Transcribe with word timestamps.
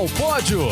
ao 0.00 0.06
Pódio. 0.08 0.66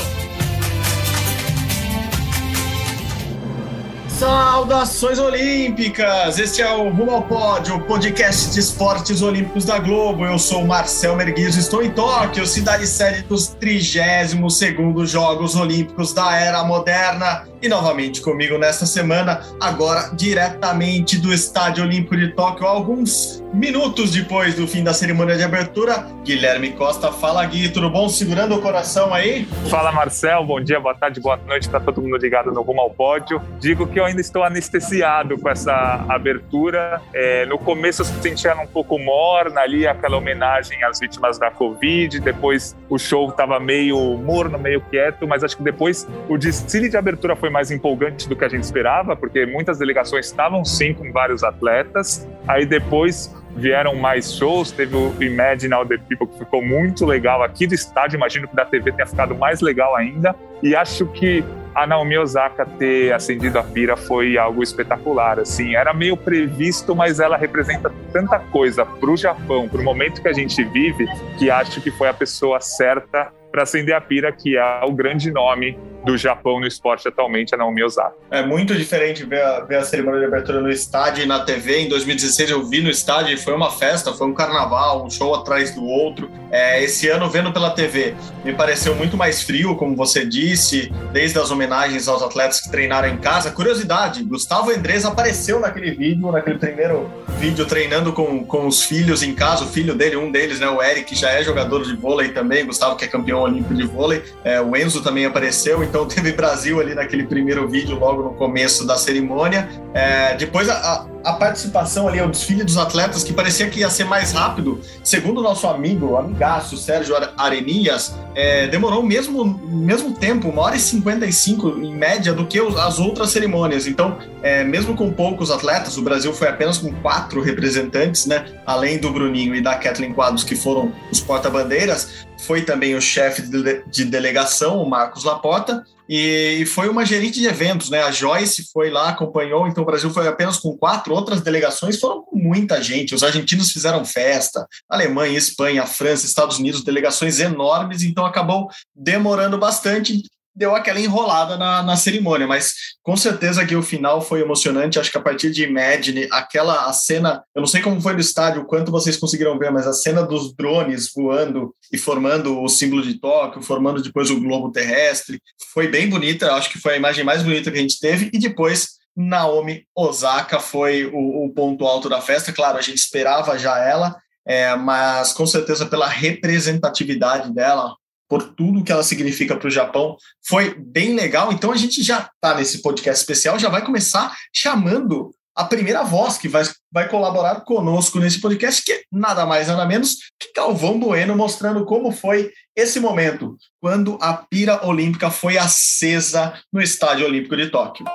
Saudações 4.08 5.19
Olímpicas! 5.19 6.38
Este 6.38 6.63
é 6.63 6.72
o 6.72 6.88
Rumo 6.88 7.10
ao 7.10 7.22
Pódio, 7.22 7.77
o 7.77 7.81
podcast 7.81 8.54
de 8.54 8.59
esportes 8.59 9.21
olímpicos 9.21 9.67
da 9.67 9.78
Globo. 9.78 10.24
Eu 10.24 10.38
sou 10.38 10.64
Marcel 10.64 11.14
Merguizo, 11.14 11.60
estou 11.60 11.83
em 11.83 11.91
Tóquio, 11.91 12.46
cidade 12.46 12.87
sede 12.87 13.21
dos 13.24 13.54
32º 13.56 15.04
Jogos 15.04 15.54
Olímpicos 15.54 16.15
da 16.15 16.34
Era 16.34 16.65
Moderna. 16.65 17.47
E 17.61 17.69
novamente 17.69 18.20
comigo 18.20 18.56
nesta 18.56 18.87
semana, 18.87 19.43
agora 19.61 20.11
diretamente 20.15 21.19
do 21.19 21.33
Estádio 21.34 21.83
Olímpico 21.83 22.16
de 22.16 22.28
Tóquio, 22.28 22.65
alguns 22.65 23.42
minutos 23.52 24.12
depois 24.12 24.55
do 24.55 24.69
fim 24.69 24.84
da 24.84 24.95
cerimônia 24.95 25.37
de 25.37 25.42
abertura, 25.42 26.06
Guilherme 26.23 26.73
Costa. 26.73 27.10
Fala 27.10 27.45
Gui, 27.46 27.68
tudo 27.70 27.91
bom? 27.91 28.09
Segurando 28.09 28.55
o 28.55 28.60
coração 28.60 29.12
aí? 29.12 29.45
Fala 29.68 29.91
Marcel, 29.91 30.45
bom 30.45 30.60
dia, 30.60 30.79
boa 30.79 30.95
tarde, 30.95 31.20
boa 31.20 31.37
noite, 31.37 31.68
tá 31.68 31.80
todo 31.80 32.01
mundo 32.01 32.16
ligado 32.16 32.52
no 32.52 32.62
Rumo 32.62 32.80
ao 32.80 32.91
Pódio. 32.91 33.42
Digo 33.59 33.87
que 33.87 33.98
eu 33.98 34.04
ainda 34.04 34.20
estou 34.20 34.45
anestesiado 34.45 35.37
com 35.38 35.48
essa 35.48 36.04
abertura. 36.09 37.01
É, 37.12 37.45
no 37.46 37.59
começo 37.59 38.02
eu 38.02 38.06
senti 38.06 38.46
ela 38.46 38.62
um 38.62 38.66
pouco 38.66 38.98
morna 38.98 39.62
ali, 39.62 39.87
aquela 39.87 40.16
homenagem 40.16 40.84
às 40.84 41.01
vítimas 41.01 41.38
da 41.38 41.51
Covid, 41.51 42.20
depois 42.20 42.77
o 42.88 42.98
show 42.98 43.29
estava 43.30 43.59
meio 43.59 43.98
morno, 44.18 44.59
meio 44.59 44.80
quieto, 44.80 45.27
mas 45.27 45.43
acho 45.43 45.56
que 45.56 45.62
depois 45.62 46.06
o 46.29 46.37
desfile 46.37 46.88
de 46.88 46.96
abertura 46.96 47.34
foi 47.34 47.48
foi 47.48 47.51
mais 47.51 47.70
empolgante 47.70 48.29
do 48.29 48.37
que 48.37 48.45
a 48.45 48.48
gente 48.48 48.62
esperava, 48.62 49.16
porque 49.16 49.47
muitas 49.47 49.79
delegações 49.79 50.27
estavam 50.27 50.65
sim 50.65 50.93
com 50.93 51.11
vários 51.11 51.43
atletas. 51.43 52.29
Aí 52.47 52.66
depois 52.66 53.34
vieram 53.57 53.95
mais 53.97 54.35
shows, 54.35 54.71
teve 54.71 54.95
o 54.95 55.15
Imagine 55.21 55.73
All 55.73 55.87
the 55.87 55.96
People, 55.96 56.27
que 56.27 56.38
ficou 56.38 56.63
muito 56.63 57.07
legal 57.07 57.43
aqui 57.43 57.66
do 57.66 57.74
estádio, 57.74 58.16
imagino 58.16 58.46
que 58.46 58.55
da 58.55 58.65
TV 58.65 58.93
tenha 58.93 59.07
ficado 59.07 59.35
mais 59.35 59.60
legal 59.60 59.96
ainda. 59.96 60.37
E 60.63 60.77
acho 60.77 61.07
que 61.07 61.43
a 61.74 61.87
Naomi 61.87 62.18
Osaka 62.18 62.66
ter 62.66 63.13
acendido 63.13 63.59
a 63.59 63.62
pira 63.62 63.96
foi 63.96 64.37
algo 64.37 64.62
espetacular. 64.62 65.41
Assim, 65.41 65.75
era 65.75 65.95
meio 65.95 66.17
previsto, 66.17 66.95
mas 66.95 67.19
ela 67.19 67.37
representa 67.37 67.91
tanta 68.12 68.39
coisa 68.39 68.85
para 68.85 69.11
o 69.11 69.17
Japão, 69.17 69.69
para 69.69 69.81
o 69.81 69.85
momento 69.85 70.21
que 70.21 70.29
a 70.29 70.33
gente 70.33 70.62
vive, 70.65 71.07
que 71.39 71.51
acho 71.51 71.81
que 71.81 71.91
foi 71.91 72.09
a 72.09 72.15
pessoa 72.15 72.61
certa 72.61 73.33
para 73.51 73.63
acender 73.63 73.95
a 73.95 74.01
pira, 74.01 74.31
que 74.33 74.57
é 74.57 74.85
o 74.85 74.93
grande 74.93 75.31
nome 75.31 75.79
do 76.05 76.17
Japão 76.17 76.61
no 76.61 76.67
esporte 76.67 77.09
atualmente, 77.09 77.55
a 77.55 77.59
Naomi 77.59 77.83
Osaka. 77.83 78.15
É 78.31 78.45
muito 78.45 78.75
diferente 78.75 79.25
ver 79.25 79.43
a, 79.43 79.61
ver 79.61 79.77
a 79.77 79.83
cerimônia 79.83 80.21
de 80.21 80.27
abertura 80.27 80.61
no 80.61 80.71
estádio 80.71 81.25
e 81.25 81.27
na 81.27 81.41
TV. 81.41 81.81
Em 81.81 81.89
2016 81.89 82.51
eu 82.51 82.65
vi 82.65 82.81
no 82.81 82.89
estádio 82.89 83.35
e 83.35 83.37
foi 83.37 83.55
uma 83.55 83.71
festa, 83.71 84.13
foi 84.13 84.27
um 84.27 84.35
carnaval, 84.35 85.05
um 85.05 85.11
show 85.11 85.35
atrás 85.35 85.75
do 85.75 85.85
outro. 85.85 86.31
É, 86.51 86.83
esse 86.83 87.09
ano, 87.09 87.29
vendo 87.29 87.53
pela 87.53 87.71
TV, 87.71 88.15
me 88.45 88.55
pareceu 88.55 88.95
muito 88.95 89.17
mais 89.17 89.43
frio, 89.43 89.77
como 89.77 89.97
você 89.97 90.25
disse, 90.25 90.91
desde 91.12 91.39
as 91.39 91.51
homenagens 91.51 92.09
aos 92.09 92.23
atletas 92.23 92.61
que 92.61 92.71
treinaram 92.71 93.09
em 93.09 93.19
casa. 93.19 93.51
Curiosidade, 93.51 94.23
Gustavo 94.25 94.73
Endres 94.73 95.05
apareceu 95.05 95.61
naquele 95.61 95.91
vídeo, 95.91 96.31
naquele 96.31 96.59
primeiro 96.59 97.11
vídeo 97.39 97.64
treinando 97.64 98.12
com, 98.12 98.44
com 98.44 98.67
os 98.67 98.83
filhos 98.83 99.22
em 99.22 99.33
casa. 99.33 99.64
O 99.64 99.69
filho 99.69 99.94
dele, 99.94 100.17
um 100.17 100.31
deles, 100.31 100.58
né, 100.58 100.69
o 100.69 100.83
Eric, 100.83 101.14
já 101.14 101.31
é 101.31 101.42
jogador 101.42 101.84
de 101.84 101.94
vôlei 101.94 102.31
também, 102.31 102.67
Gustavo 102.67 102.97
que 102.97 103.05
é 103.05 103.08
campeão 103.08 103.41
olímpico 103.41 103.75
de 103.75 103.84
vôlei. 103.84 104.25
É, 104.42 104.61
o 104.61 104.77
Enzo 104.77 105.03
também 105.03 105.25
apareceu, 105.25 105.84
então 105.84 106.05
teve 106.06 106.33
Brasil 106.33 106.81
ali 106.81 106.94
naquele 106.94 107.25
primeiro 107.25 107.69
vídeo, 107.69 107.97
logo 107.97 108.22
no 108.25 108.34
começo 108.34 108.84
da 108.84 108.97
cerimônia. 108.97 109.69
É, 109.99 110.37
depois 110.37 110.69
a, 110.69 111.07
a, 111.25 111.33
participação 111.33 112.07
ali, 112.07 112.21
o 112.21 112.31
desfile 112.31 112.63
dos 112.63 112.77
atletas, 112.77 113.25
que 113.25 113.33
parecia 113.33 113.69
que 113.69 113.81
ia 113.81 113.91
ser 113.91 114.05
mais 114.05 114.31
rápido, 114.31 114.81
segundo 115.03 115.41
o 115.41 115.43
nosso 115.43 115.67
amigo, 115.67 116.17
amigaço 116.17 116.77
Sérgio 116.77 117.17
Arenias, 117.37 118.15
é, 118.33 118.69
demorou 118.69 119.00
o 119.00 119.05
mesmo, 119.05 119.45
mesmo 119.45 120.12
tempo, 120.12 120.50
uma 120.50 120.62
hora 120.62 120.77
e 120.77 120.78
cinquenta 120.78 121.27
e 121.27 121.33
cinco 121.33 121.71
em 121.71 121.93
média, 121.93 122.33
do 122.33 122.47
que 122.47 122.61
as 122.61 123.00
outras 123.00 123.31
cerimônias. 123.31 123.89
Então, 123.89 124.17
é, 124.41 124.62
mesmo 124.62 124.95
com 124.95 125.11
poucos 125.11 125.50
atletas, 125.50 125.97
o 125.99 126.03
Brasil 126.03 126.33
foi 126.33 126.47
apenas 126.47 126.78
com 126.78 126.93
quatro 127.03 127.43
representantes, 127.43 128.25
né? 128.25 128.47
Além 128.65 128.99
do 128.99 129.11
Bruninho 129.11 129.53
e 129.53 129.61
da 129.61 129.75
Kathleen 129.75 130.12
Quadros, 130.12 130.45
que 130.45 130.55
foram 130.55 130.93
os 131.11 131.19
porta-bandeiras, 131.19 132.28
foi 132.41 132.62
também 132.62 132.94
o 132.94 133.00
chefe 133.00 133.43
de 133.91 134.04
delegação, 134.04 134.81
o 134.81 134.88
Marcos 134.88 135.25
Laporta, 135.25 135.84
e 136.09 136.65
foi 136.66 136.88
uma 136.88 137.04
gerente 137.04 137.38
de 137.38 137.47
eventos, 137.47 137.91
né? 137.91 138.03
A 138.03 138.10
Joyce 138.10 138.71
foi 138.72 138.88
lá, 138.88 139.10
acompanhou, 139.10 139.69
então 139.69 139.82
o 139.82 139.87
Brasil 139.87 140.09
foi 140.09 140.26
apenas 140.26 140.56
com 140.56 140.75
quatro, 140.77 141.12
outras 141.12 141.43
delegações 141.43 142.00
foram 142.00 142.22
com 142.22 142.38
muita 142.38 142.82
gente. 142.82 143.15
Os 143.15 143.22
argentinos 143.22 143.71
fizeram 143.71 144.04
festa, 144.06 144.66
Alemanha, 144.88 145.37
Espanha, 145.37 145.87
França, 145.87 146.25
Estados 146.25 146.59
Unidos, 146.59 146.82
delegações 146.82 147.41
enormes, 147.41 148.03
então 148.03 148.25
acabou 148.25 148.69
demorando 148.97 149.59
bastante 149.59 150.22
deu 150.59 150.75
aquela 150.75 151.01
enrolada 151.01 151.57
na, 151.57 151.83
na 151.85 151.97
cerimônia, 151.97 152.47
mas 152.47 152.75
com 153.01 153.17
certeza 153.17 153.65
que 153.65 153.77
o 153.77 153.83
final 153.83 154.21
foi 154.21 154.41
emocionante. 154.41 154.99
Acho 154.99 155.11
que 155.11 155.17
a 155.17 155.23
partir 155.23 155.51
de 155.51 155.63
Imagine, 155.63 156.29
aquela 156.33 156.89
a 156.89 156.93
cena, 156.93 157.45
eu 157.55 157.61
não 157.61 157.67
sei 157.67 157.81
como 157.81 158.01
foi 158.01 158.13
no 158.15 158.21
estádio, 158.21 158.63
o 158.63 158.67
quanto 158.67 158.91
vocês 158.91 159.17
conseguiram 159.17 159.57
ver, 159.57 159.71
mas 159.71 159.87
a 159.87 159.93
cena 159.93 160.23
dos 160.23 160.55
drones 160.55 161.13
voando 161.15 161.73
e 161.93 161.97
formando 161.97 162.61
o 162.61 162.69
símbolo 162.69 163.03
de 163.03 163.21
Tóquio, 163.21 163.63
formando 163.63 164.03
depois 164.03 164.31
o 164.31 164.41
globo 164.41 164.73
terrestre, 164.73 165.41
foi 165.73 165.87
bem 165.87 166.09
bonita. 166.09 166.53
Acho 166.53 166.71
que 166.71 166.81
foi 166.81 166.95
a 166.95 166.99
imagem 166.99 167.25
mais 167.25 167.43
bonita 167.43 167.71
que 167.71 167.79
a 167.79 167.83
gente 167.83 168.01
teve. 168.01 168.29
E 168.33 168.39
depois 168.39 168.99
Naomi 169.17 169.85
Osaka 169.97 170.59
foi 170.59 171.07
o, 171.07 171.47
o 171.47 171.53
ponto 171.55 171.87
alto 171.87 172.09
da 172.09 172.21
festa. 172.21 172.53
Claro, 172.53 172.79
a 172.79 172.83
gente 172.83 172.99
esperava 172.99 173.57
já 173.57 173.79
ela. 173.79 174.17
É, 174.45 174.75
mas 174.75 175.33
com 175.33 175.47
certeza 175.47 175.85
pela 175.85 176.09
representatividade 176.09 177.53
dela, 177.53 177.95
por 178.28 178.43
tudo 178.55 178.84
que 178.84 178.93
ela 178.93 179.03
significa 179.03 179.56
para 179.56 179.69
o 179.69 179.71
Japão. 179.71 180.16
Foi 180.47 180.75
bem 180.75 181.15
legal. 181.15 181.53
Então 181.53 181.72
a 181.72 181.77
gente 181.77 182.03
já 182.03 182.31
está 182.34 182.55
nesse 182.55 182.83
podcast 182.83 183.22
especial, 183.22 183.59
já 183.59 183.69
vai 183.69 183.84
começar 183.84 184.37
chamando 184.53 185.31
a 185.59 185.65
primeira 185.65 186.05
voz 186.05 186.39
que 186.39 186.47
vai, 186.47 186.62
vai 186.93 187.09
colaborar 187.09 187.62
conosco 187.62 188.21
nesse 188.21 188.41
podcast, 188.41 188.81
que 188.81 188.93
é 188.93 189.00
nada 189.11 189.44
mais 189.44 189.66
nada 189.66 189.84
menos 189.84 190.19
que 190.39 190.53
Calvão 190.53 191.00
Bueno, 191.00 191.34
mostrando 191.34 191.84
como 191.84 192.12
foi 192.12 192.53
esse 192.77 193.00
momento, 193.00 193.56
quando 193.81 194.16
a 194.21 194.34
pira 194.34 194.87
olímpica 194.87 195.33
foi 195.33 195.59
acesa 195.59 196.55
no 196.72 196.81
Estádio 196.81 197.27
Olímpico 197.27 197.56
de 197.56 197.71
Tóquio. 197.71 198.06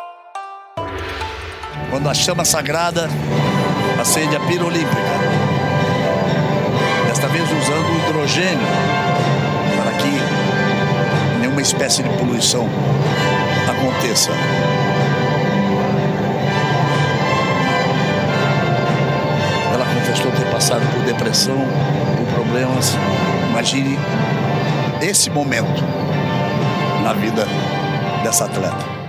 Quando 1.90 2.10
a 2.10 2.14
chama 2.14 2.46
sagrada 2.46 3.10
acende 4.00 4.38
a 4.38 4.40
pira 4.48 4.64
olímpica, 4.64 5.02
desta 7.10 7.28
vez 7.28 7.44
usando 7.44 8.08
hidrogênio 8.08 9.04
espécie 11.64 12.04
de 12.04 12.10
poluição 12.18 12.68
aconteça. 13.70 14.32
Ela 19.74 19.86
confessou 19.86 20.32
ter 20.32 20.46
passado 20.52 20.82
por 20.94 21.02
depressão, 21.04 21.58
por 22.18 22.26
problemas. 22.34 22.94
Imagine 23.50 23.98
esse 25.02 25.30
momento 25.30 25.84
na 27.02 27.14
vida 27.14 27.48
dessa 28.24 28.46
atleta. 28.46 29.03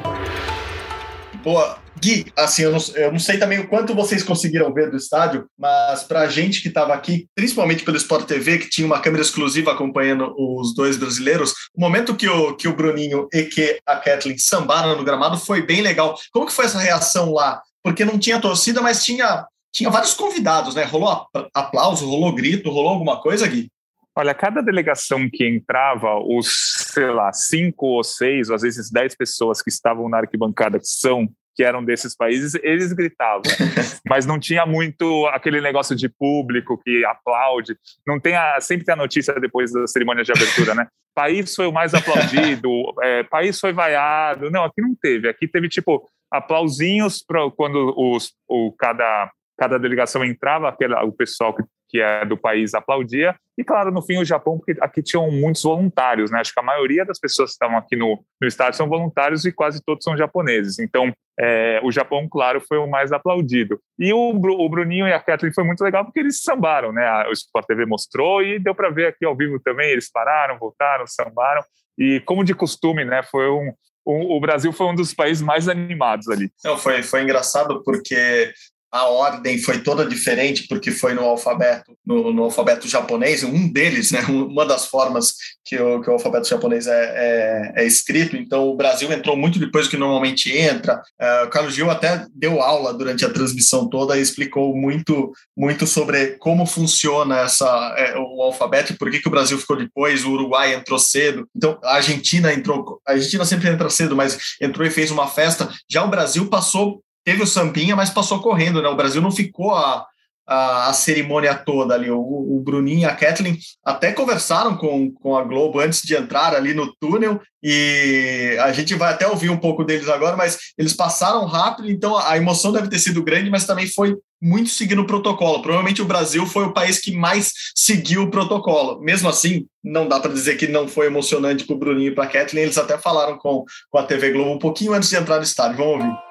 Boa, 1.45 1.79
Gui, 2.01 2.33
assim, 2.35 2.63
eu 2.63 2.73
não, 2.73 2.79
eu 2.95 3.13
não, 3.13 3.19
sei 3.19 3.37
também 3.37 3.59
o 3.59 3.69
quanto 3.69 3.95
vocês 3.95 4.23
conseguiram 4.23 4.73
ver 4.73 4.91
do 4.91 4.97
estádio, 4.97 5.47
mas 5.59 6.03
para 6.03 6.21
a 6.21 6.27
gente 6.27 6.63
que 6.63 6.69
estava 6.69 6.95
aqui, 6.95 7.29
principalmente 7.35 7.85
pelo 7.85 7.99
Sport 7.99 8.27
TV, 8.27 8.57
que 8.57 8.71
tinha 8.71 8.87
uma 8.87 8.99
câmera 8.99 9.23
exclusiva 9.23 9.71
acompanhando 9.71 10.35
os 10.39 10.75
dois 10.75 10.97
brasileiros, 10.97 11.53
o 11.77 11.81
momento 11.81 12.17
que 12.17 12.27
o, 12.27 12.57
que 12.57 12.67
o 12.67 12.75
Bruninho 12.75 13.29
e 13.31 13.43
que 13.43 13.79
a 13.87 13.97
Kathleen 13.97 14.39
sambaram 14.39 14.97
no 14.97 15.05
gramado 15.05 15.37
foi 15.37 15.61
bem 15.61 15.83
legal. 15.83 16.19
Como 16.33 16.47
que 16.47 16.53
foi 16.53 16.65
essa 16.65 16.79
reação 16.79 17.31
lá? 17.35 17.61
Porque 17.83 18.07
não 18.07 18.19
tinha 18.19 18.41
torcida, 18.41 18.81
mas 18.81 19.05
tinha, 19.05 19.47
tinha 19.71 19.91
vários 19.91 20.15
convidados, 20.15 20.75
né? 20.75 20.85
Rolou 20.85 21.27
aplauso, 21.53 22.09
rolou 22.09 22.35
grito, 22.35 22.71
rolou 22.71 22.93
alguma 22.93 23.21
coisa, 23.21 23.47
Gui? 23.47 23.69
Olha, 24.17 24.33
cada 24.33 24.63
delegação 24.63 25.29
que 25.29 25.47
entrava, 25.47 26.21
os, 26.21 26.75
sei 26.93 27.11
lá, 27.11 27.33
cinco 27.33 27.87
ou 27.87 28.05
seis, 28.05 28.49
ou 28.49 28.55
às 28.55 28.63
vezes 28.63 28.89
dez 28.89 29.15
pessoas 29.15 29.61
que 29.61 29.69
estavam 29.69 30.09
na 30.09 30.19
arquibancada, 30.19 30.79
que 30.79 30.87
são 30.87 31.29
que 31.55 31.63
eram 31.63 31.85
desses 31.85 32.17
países, 32.17 32.55
eles 32.63 32.93
gritavam, 32.93 33.43
mas 34.09 34.27
não 34.27 34.39
tinha 34.39 34.67
muito 34.67 35.27
aquele 35.29 35.61
negócio 35.61 35.95
de 35.95 36.09
público 36.09 36.81
que 36.83 37.05
aplaude. 37.05 37.77
Não 38.07 38.19
tem 38.19 38.35
a, 38.35 38.61
sempre 38.61 38.85
tem 38.85 38.95
a 38.95 38.97
notícia 38.97 39.33
depois 39.41 39.73
da 39.73 39.87
cerimônia 39.87 40.25
de 40.25 40.33
abertura, 40.33 40.75
né? 40.75 40.87
País 41.15 41.55
foi 41.55 41.67
o 41.67 41.73
mais 41.73 41.95
aplaudido, 41.95 42.71
é, 43.03 43.23
país 43.23 43.61
foi 43.61 43.73
vaiado. 43.73 44.51
Não, 44.51 44.65
aqui 44.65 44.83
não 44.83 44.95
teve. 45.01 45.29
Aqui 45.29 45.47
teve 45.47 45.69
tipo 45.69 46.09
aplausinhos 46.33 47.23
para 47.25 47.49
quando 47.53 47.95
os, 47.97 48.33
o 48.49 48.73
cada 48.77 49.31
cada 49.57 49.79
delegação 49.79 50.25
entrava, 50.25 50.69
aquela, 50.69 51.05
o 51.05 51.13
pessoal 51.13 51.55
que, 51.55 51.63
que 51.95 52.01
é 52.01 52.25
do 52.25 52.37
país 52.37 52.75
aplaudia. 52.75 53.37
E, 53.57 53.63
claro, 53.63 53.93
no 53.93 54.03
fim, 54.03 54.19
o 54.19 54.25
Japão, 54.25 54.59
porque 54.59 54.75
aqui 54.81 55.01
tinham 55.01 55.31
muitos 55.31 55.63
voluntários, 55.63 56.29
né? 56.29 56.41
Acho 56.41 56.53
que 56.53 56.59
a 56.59 56.63
maioria 56.65 57.05
das 57.05 57.21
pessoas 57.21 57.51
que 57.51 57.53
estavam 57.53 57.79
aqui 57.79 57.95
no, 57.95 58.19
no 58.43 58.49
estádio 58.49 58.77
são 58.77 58.89
voluntários 58.89 59.45
e 59.45 59.53
quase 59.53 59.81
todos 59.81 60.03
são 60.03 60.17
japoneses. 60.17 60.81
Então, 60.81 61.13
é, 61.39 61.81
o 61.85 61.93
Japão, 61.93 62.29
claro, 62.29 62.61
foi 62.61 62.79
o 62.79 62.89
mais 62.89 63.13
aplaudido. 63.13 63.79
E 63.97 64.13
o, 64.13 64.31
o 64.31 64.69
Bruninho 64.69 65.07
e 65.07 65.13
a 65.13 65.21
Kathleen 65.21 65.55
foi 65.55 65.63
muito 65.63 65.85
legal 65.85 66.05
porque 66.05 66.19
eles 66.19 66.43
sambaram, 66.43 66.93
né? 66.93 67.29
O 67.29 67.33
Sport 67.33 67.65
TV 67.65 67.87
mostrou 67.87 68.43
e 68.43 68.59
deu 68.59 68.75
para 68.75 68.91
ver 68.91 69.07
aqui 69.07 69.25
ao 69.25 69.37
vivo 69.37 69.61
também. 69.61 69.89
Eles 69.93 70.11
pararam, 70.11 70.59
voltaram, 70.59 71.07
sambaram. 71.07 71.63
E, 71.97 72.19
como 72.27 72.43
de 72.43 72.57
costume, 72.57 73.05
né? 73.05 73.23
Foi 73.23 73.49
um, 73.49 73.73
o, 74.05 74.41
Brasil 74.41 74.73
foi 74.73 74.87
um 74.87 74.95
dos 74.97 75.15
países 75.15 75.43
mais 75.43 75.69
animados 75.69 76.29
ali. 76.29 76.51
Não, 76.65 76.77
foi, 76.77 77.05
foi 77.05 77.23
engraçado 77.23 77.85
porque 77.85 78.53
a 78.95 79.09
ordem 79.09 79.59
foi 79.59 79.81
toda 79.81 80.07
diferente 80.07 80.69
porque 80.69 80.93
foi 80.93 81.15
no 81.15 81.23
alfabeto 81.23 81.97
no, 82.07 82.33
no, 82.33 82.45
alfabeto 82.45 82.87
japonês 82.87 83.43
um 83.43 83.69
deles 83.69 84.13
né 84.13 84.21
uma 84.29 84.65
das 84.65 84.87
formas 84.87 85.35
que 85.65 85.77
o, 85.81 86.01
que 86.01 86.11
o 86.11 86.13
alfabeto 86.13 86.47
japonês 86.47 86.87
é, 86.87 87.73
é, 87.77 87.83
é, 87.83 87.87
escrito. 87.87 88.37
Então 88.37 88.69
o 88.69 88.77
Brasil 88.77 89.11
entrou 89.11 89.37
muito 89.37 89.59
depois 89.59 89.87
do 89.87 89.91
que 89.91 89.97
normalmente 89.97 90.53
entra. 90.57 91.03
Uh, 91.21 91.47
o 91.47 91.49
Carlos 91.49 91.75
Gil 91.75 91.91
até 91.91 92.27
deu 92.35 92.61
aula 92.61 92.93
durante 92.93 93.25
a 93.25 93.31
transmissão 93.31 93.89
toda 93.89 94.17
e 94.17 94.23
explicou 94.23 94.77
muito 94.77 95.33
muito 95.57 95.87
sobre 95.87 96.37
como 96.39 96.67
funciona 96.67 97.41
essa 97.41 97.95
é, 97.97 98.17
o 98.17 98.43
alfabeto 98.43 98.97
por 98.99 99.11
que, 99.11 99.21
que 99.21 99.29
o 99.29 99.31
Brasil 99.31 99.59
ficou 99.59 99.77
depois 99.77 100.25
o 100.25 100.33
Uruguai 100.33 100.75
entrou 100.75 100.99
cedo. 100.99 101.49
Então 101.57 101.79
a 101.83 101.95
Argentina 101.97 102.53
entrou 102.53 103.01
a 103.07 103.13
Argentina 103.13 103.45
sempre 103.45 103.69
entra 103.69 103.89
cedo 103.91 104.15
mas 104.15 104.39
entrou 104.61 104.87
e 104.87 104.91
fez 104.91 105.11
uma 105.11 105.27
festa. 105.27 105.69
Já 105.91 106.05
o 106.05 106.09
Brasil 106.09 106.49
passou 106.49 107.03
teve 107.25 107.43
o 107.43 107.47
Sampinha, 107.47 107.97
mas 107.97 108.11
passou 108.11 108.41
correndo, 108.41 108.83
né? 108.83 108.89
O 108.89 108.97
Brasil 108.97 109.23
não 109.23 109.31
ficou 109.31 109.75
a, 109.75 110.07
a, 110.47 110.91
a 110.91 110.93
cerimônia 110.93 111.55
toda 111.55 111.95
ali. 111.95 112.11
O, 112.11 112.19
o, 112.19 112.61
Bruninho 112.61 113.01
e 113.01 113.05
a 113.05 113.15
Kathleen 113.15 113.59
até 113.85 114.13
conversaram 114.13 114.77
com, 114.77 115.11
com 115.11 115.37
a 115.37 115.43
Globo 115.43 115.81
antes 115.81 116.03
de 116.03 116.15
entrar 116.15 116.55
ali 116.55 116.75
no 116.75 116.95
túnel 116.97 117.41
e 117.63 118.57
a 118.61 118.73
gente 118.73 118.95
vai 118.95 119.13
até 119.13 119.27
ouvir 119.27 119.51
um 119.51 119.57
pouco 119.57 119.85
deles 119.85 120.09
agora, 120.09 120.37
mas 120.37 120.59
eles 120.77 120.93
passaram 120.93 121.47
rápido, 121.47 121.91
então 121.91 122.17
a 122.17 122.37
emoção 122.37 122.73
deve 122.73 122.89
ter 122.89 122.99
sido 122.99 123.23
grande, 123.23 123.51
mas 123.51 123.67
também 123.67 123.87
foi 123.87 124.17
muito 124.41 124.69
seguindo 124.69 125.01
o 125.01 125.07
protocolo. 125.07 125.63
Provavelmente 125.63 126.03
o 126.03 126.07
Brasil 126.07 126.47
foi 126.47 126.65
o 126.65 126.73
país 126.75 126.99
que 126.99 127.17
mais 127.17 127.53
seguiu 127.75 128.25
o 128.25 128.31
protocolo. 128.31 129.01
Mesmo 129.01 129.29
assim, 129.29 129.67
não 129.83 130.07
dá 130.07 130.21
para 130.21 130.33
dizer 130.33 130.57
que 130.57 130.67
não 130.67 130.87
foi 130.87 131.07
emocionante 131.07 131.65
para 131.65 131.75
o 131.75 131.79
Bruninho 131.79 132.13
e 132.13 132.15
para 132.15 132.25
a 132.25 132.29
Kathleen. 132.29 132.65
Eles 132.65 132.77
até 132.77 132.99
falaram 132.99 133.39
com, 133.39 133.65
com 133.91 133.99
a 133.99 134.03
TV 134.03 134.33
Globo 134.33 134.53
um 134.53 134.59
pouquinho 134.59 134.93
antes 134.93 135.09
de 135.09 135.17
entrar 135.17 135.37
no 135.39 135.43
estádio. 135.43 135.79
Vamos 135.79 136.05
ouvir. 136.05 136.24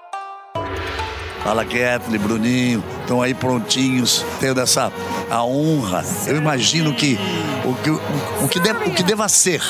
Fala 1.44 1.66
Kathleen, 1.66 2.22
Bruninho, 2.22 2.84
estão 3.02 3.22
aí 3.22 3.34
prontinhos, 3.34 4.26
tendo 4.40 4.62
essa 4.62 4.92
a 5.30 5.44
honra. 5.44 6.04
Eu 6.26 6.38
imagino 6.38 6.94
que 6.94 7.20
o 7.66 7.74
que, 7.76 7.90
o, 7.90 8.02
o 8.44 8.48
que, 8.48 8.62
deve, 8.62 8.86
o 8.90 8.94
que 8.94 9.04
deva 9.04 9.28
ser 9.28 9.62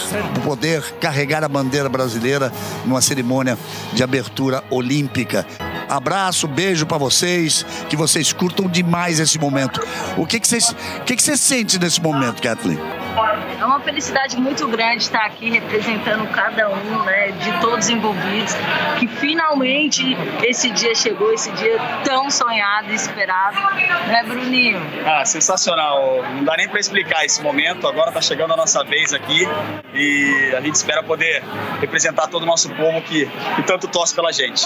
poder 0.43 0.83
carregar 0.99 1.43
a 1.43 1.49
bandeira 1.49 1.89
brasileira 1.89 2.53
numa 2.85 3.01
cerimônia 3.01 3.57
de 3.91 4.03
abertura 4.03 4.63
olímpica. 4.69 5.47
Abraço, 5.89 6.47
beijo 6.47 6.85
para 6.85 6.97
vocês, 6.97 7.65
que 7.89 7.95
vocês 7.95 8.31
curtam 8.31 8.67
demais 8.67 9.19
esse 9.19 9.39
momento. 9.39 9.81
O 10.15 10.27
que, 10.27 10.39
que, 10.39 10.47
vocês, 10.47 10.69
o 10.69 11.03
que, 11.05 11.15
que 11.15 11.23
você 11.23 11.35
sente 11.35 11.79
nesse 11.79 12.01
momento, 12.01 12.41
Kathleen? 12.41 12.79
É 13.60 13.65
uma 13.65 13.80
felicidade 13.80 14.38
muito 14.38 14.68
grande 14.68 15.04
estar 15.04 15.25
aqui 15.25 15.50
representando 15.50 16.27
cada 16.31 16.69
um, 16.69 17.04
né, 17.04 17.31
de 17.31 17.60
todos 17.62 17.89
envolvidos, 17.89 18.54
que 19.00 19.07
finalmente 19.07 20.18
esse 20.44 20.69
dia 20.71 20.95
chegou, 20.95 21.31
esse 21.31 21.51
dia 21.51 21.77
tão 22.04 22.30
sonhado 22.30 22.92
e 22.92 22.95
esperado, 22.95 23.57
né, 24.07 24.24
Bruninho? 24.24 24.81
Ah, 25.06 25.24
sensacional. 25.25 26.24
Não 26.33 26.44
dá 26.44 26.57
nem 26.57 26.68
para 26.68 26.80
explicar 26.80 27.24
esse 27.24 27.42
momento. 27.42 27.88
Agora 27.88 28.10
está 28.10 28.21
chegando 28.21 28.54
a 28.54 28.57
nossa 28.57 28.83
vez 28.83 29.13
aqui 29.13 29.48
e 29.94 30.54
a 30.56 30.62
gente 30.62 30.75
espera 30.75 31.04
poder 31.04 31.44
representar 31.80 32.27
todo 32.27 32.44
o 32.44 32.45
nosso 32.45 32.69
povo 32.69 33.01
que, 33.01 33.25
que 33.56 33.63
tanto 33.63 33.88
torce 33.88 34.15
pela 34.15 34.31
gente. 34.31 34.65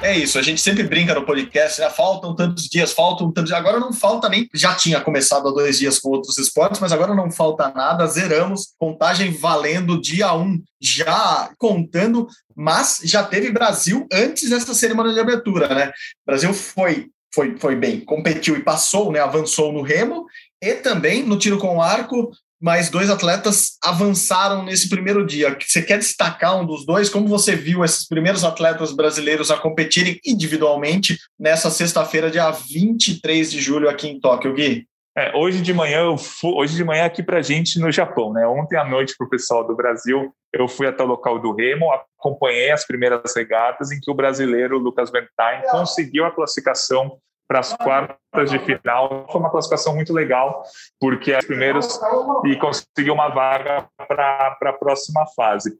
É 0.00 0.16
isso, 0.16 0.38
a 0.38 0.42
gente 0.42 0.60
sempre 0.60 0.84
brinca 0.84 1.12
no 1.12 1.26
podcast, 1.26 1.80
né? 1.80 1.90
faltam 1.90 2.34
tantos 2.34 2.68
dias, 2.68 2.92
faltam 2.92 3.32
tantos 3.32 3.50
dias. 3.50 3.58
Agora 3.58 3.80
não 3.80 3.92
falta 3.92 4.28
nem. 4.28 4.48
Já 4.54 4.72
tinha 4.74 5.00
começado 5.00 5.48
há 5.48 5.50
dois 5.50 5.78
dias 5.78 5.98
com 5.98 6.10
outros 6.10 6.38
esportes, 6.38 6.80
mas 6.80 6.92
agora 6.92 7.16
não 7.16 7.32
falta 7.32 7.68
nada. 7.74 8.06
Zeramos, 8.06 8.74
contagem 8.78 9.32
valendo 9.32 10.00
dia 10.00 10.32
1, 10.32 10.40
um, 10.40 10.62
já 10.80 11.50
contando, 11.58 12.28
mas 12.54 13.00
já 13.02 13.24
teve 13.24 13.50
Brasil 13.50 14.06
antes 14.12 14.48
dessa 14.48 14.72
cerimônia 14.72 15.12
de 15.12 15.18
abertura, 15.18 15.74
né? 15.74 15.88
O 15.88 16.30
Brasil 16.30 16.54
foi, 16.54 17.08
foi, 17.34 17.58
foi 17.58 17.74
bem, 17.74 18.00
competiu 18.00 18.56
e 18.56 18.62
passou, 18.62 19.10
né? 19.10 19.18
Avançou 19.18 19.72
no 19.72 19.82
remo 19.82 20.26
e 20.62 20.74
também 20.74 21.24
no 21.24 21.36
tiro 21.36 21.58
com 21.58 21.82
arco 21.82 22.30
mas 22.60 22.90
dois 22.90 23.08
atletas 23.08 23.78
avançaram 23.82 24.64
nesse 24.64 24.88
primeiro 24.88 25.24
dia. 25.24 25.56
Você 25.60 25.82
quer 25.82 25.98
destacar 25.98 26.60
um 26.60 26.66
dos 26.66 26.84
dois? 26.84 27.08
Como 27.08 27.28
você 27.28 27.54
viu 27.54 27.84
esses 27.84 28.06
primeiros 28.06 28.44
atletas 28.44 28.92
brasileiros 28.92 29.50
a 29.50 29.56
competirem 29.56 30.20
individualmente 30.24 31.16
nessa 31.38 31.70
sexta-feira, 31.70 32.30
dia 32.30 32.50
23 32.50 33.50
de 33.50 33.60
julho, 33.60 33.88
aqui 33.88 34.08
em 34.08 34.20
Tóquio, 34.20 34.54
Gui? 34.54 34.86
É, 35.16 35.36
hoje 35.36 35.60
de 35.60 35.74
manhã, 35.74 36.02
eu 36.02 36.16
fui, 36.16 36.52
hoje 36.52 36.76
de 36.76 36.84
manhã 36.84 37.04
aqui 37.04 37.24
para 37.24 37.42
gente 37.42 37.80
no 37.80 37.90
Japão, 37.90 38.32
né? 38.32 38.46
Ontem 38.46 38.76
à 38.76 38.84
noite 38.84 39.14
para 39.18 39.26
o 39.26 39.30
pessoal 39.30 39.66
do 39.66 39.74
Brasil, 39.74 40.32
eu 40.52 40.68
fui 40.68 40.86
até 40.86 41.02
o 41.02 41.06
local 41.06 41.40
do 41.40 41.52
Remo, 41.52 41.90
acompanhei 42.18 42.70
as 42.70 42.86
primeiras 42.86 43.34
regatas 43.34 43.90
em 43.90 43.98
que 43.98 44.10
o 44.12 44.14
brasileiro 44.14 44.78
Lucas 44.78 45.10
Bentain 45.10 45.62
conseguiu 45.72 46.24
a 46.24 46.30
classificação 46.30 47.18
para 47.48 47.60
as 47.60 47.74
quartas 47.74 48.50
de 48.50 48.58
final. 48.60 49.26
Foi 49.32 49.40
uma 49.40 49.50
classificação 49.50 49.94
muito 49.94 50.12
legal, 50.12 50.62
porque 51.00 51.32
é 51.32 51.38
os 51.38 51.46
primeiros 51.46 51.98
e 52.44 52.56
conseguiu 52.56 53.14
uma 53.14 53.28
vaga 53.28 53.88
para 54.06 54.56
a 54.62 54.72
próxima 54.74 55.24
fase 55.34 55.76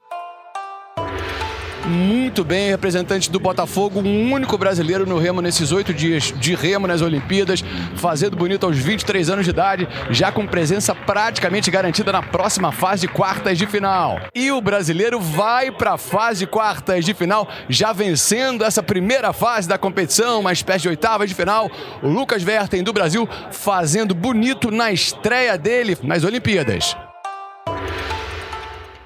muito 1.88 2.44
bem, 2.44 2.70
representante 2.70 3.31
do 3.31 3.40
Botafogo, 3.40 4.00
um 4.00 4.32
único 4.32 4.56
brasileiro 4.58 5.06
no 5.06 5.19
remo 5.19 5.40
nesses 5.40 5.73
oito 5.73 5.94
dias 5.94 6.32
de 6.37 6.55
remo 6.55 6.87
nas 6.87 7.00
Olimpíadas, 7.00 7.64
fazendo 7.96 8.37
bonito 8.37 8.67
aos 8.67 8.76
23 8.76 9.31
anos 9.31 9.44
de 9.44 9.50
idade, 9.50 9.88
já 10.11 10.31
com 10.31 10.46
presença 10.46 10.94
praticamente 10.94 11.70
garantida 11.70 12.12
na 12.12 12.23
próxima 12.23 12.70
fase 12.70 13.06
de 13.06 13.08
quartas 13.08 13.56
de 13.56 13.67
final. 13.67 14.20
E 14.35 14.50
o 14.50 14.61
brasileiro 14.61 15.19
vai 15.19 15.70
para 15.70 15.94
a 15.94 15.99
fase 15.99 16.40
de 16.40 16.46
quartas 16.46 17.05
de 17.05 17.14
final, 17.14 17.49
já 17.69 17.93
vencendo 17.93 18.64
essa 18.64 18.82
primeira 18.82 19.32
fase 19.32 19.69
da 19.69 19.79
competição, 19.79 20.41
uma 20.41 20.52
espécie 20.52 20.82
de 20.82 20.88
oitava 20.88 21.26
de 21.26 21.34
final. 21.34 21.70
O 22.02 22.08
Lucas 22.08 22.43
Verten 22.43 22.82
do 22.82 22.93
Brasil 22.93 23.29
fazendo 23.50 24.14
bonito 24.14 24.70
na 24.70 24.93
estreia 24.93 25.56
dele 25.56 25.96
nas 26.02 26.25
Olimpíadas. 26.25 26.96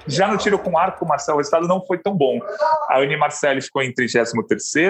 Já 0.07 0.27
no 0.27 0.37
tiro 0.37 0.59
com 0.59 0.77
arco, 0.77 1.05
Marcelo, 1.05 1.37
o 1.37 1.39
resultado 1.39 1.67
não 1.67 1.85
foi 1.85 1.97
tão 1.97 2.15
bom. 2.15 2.39
A 2.89 2.99
Uni 2.99 3.15
Marcelli 3.17 3.61
ficou 3.61 3.81
em 3.81 3.93
33 3.93 4.33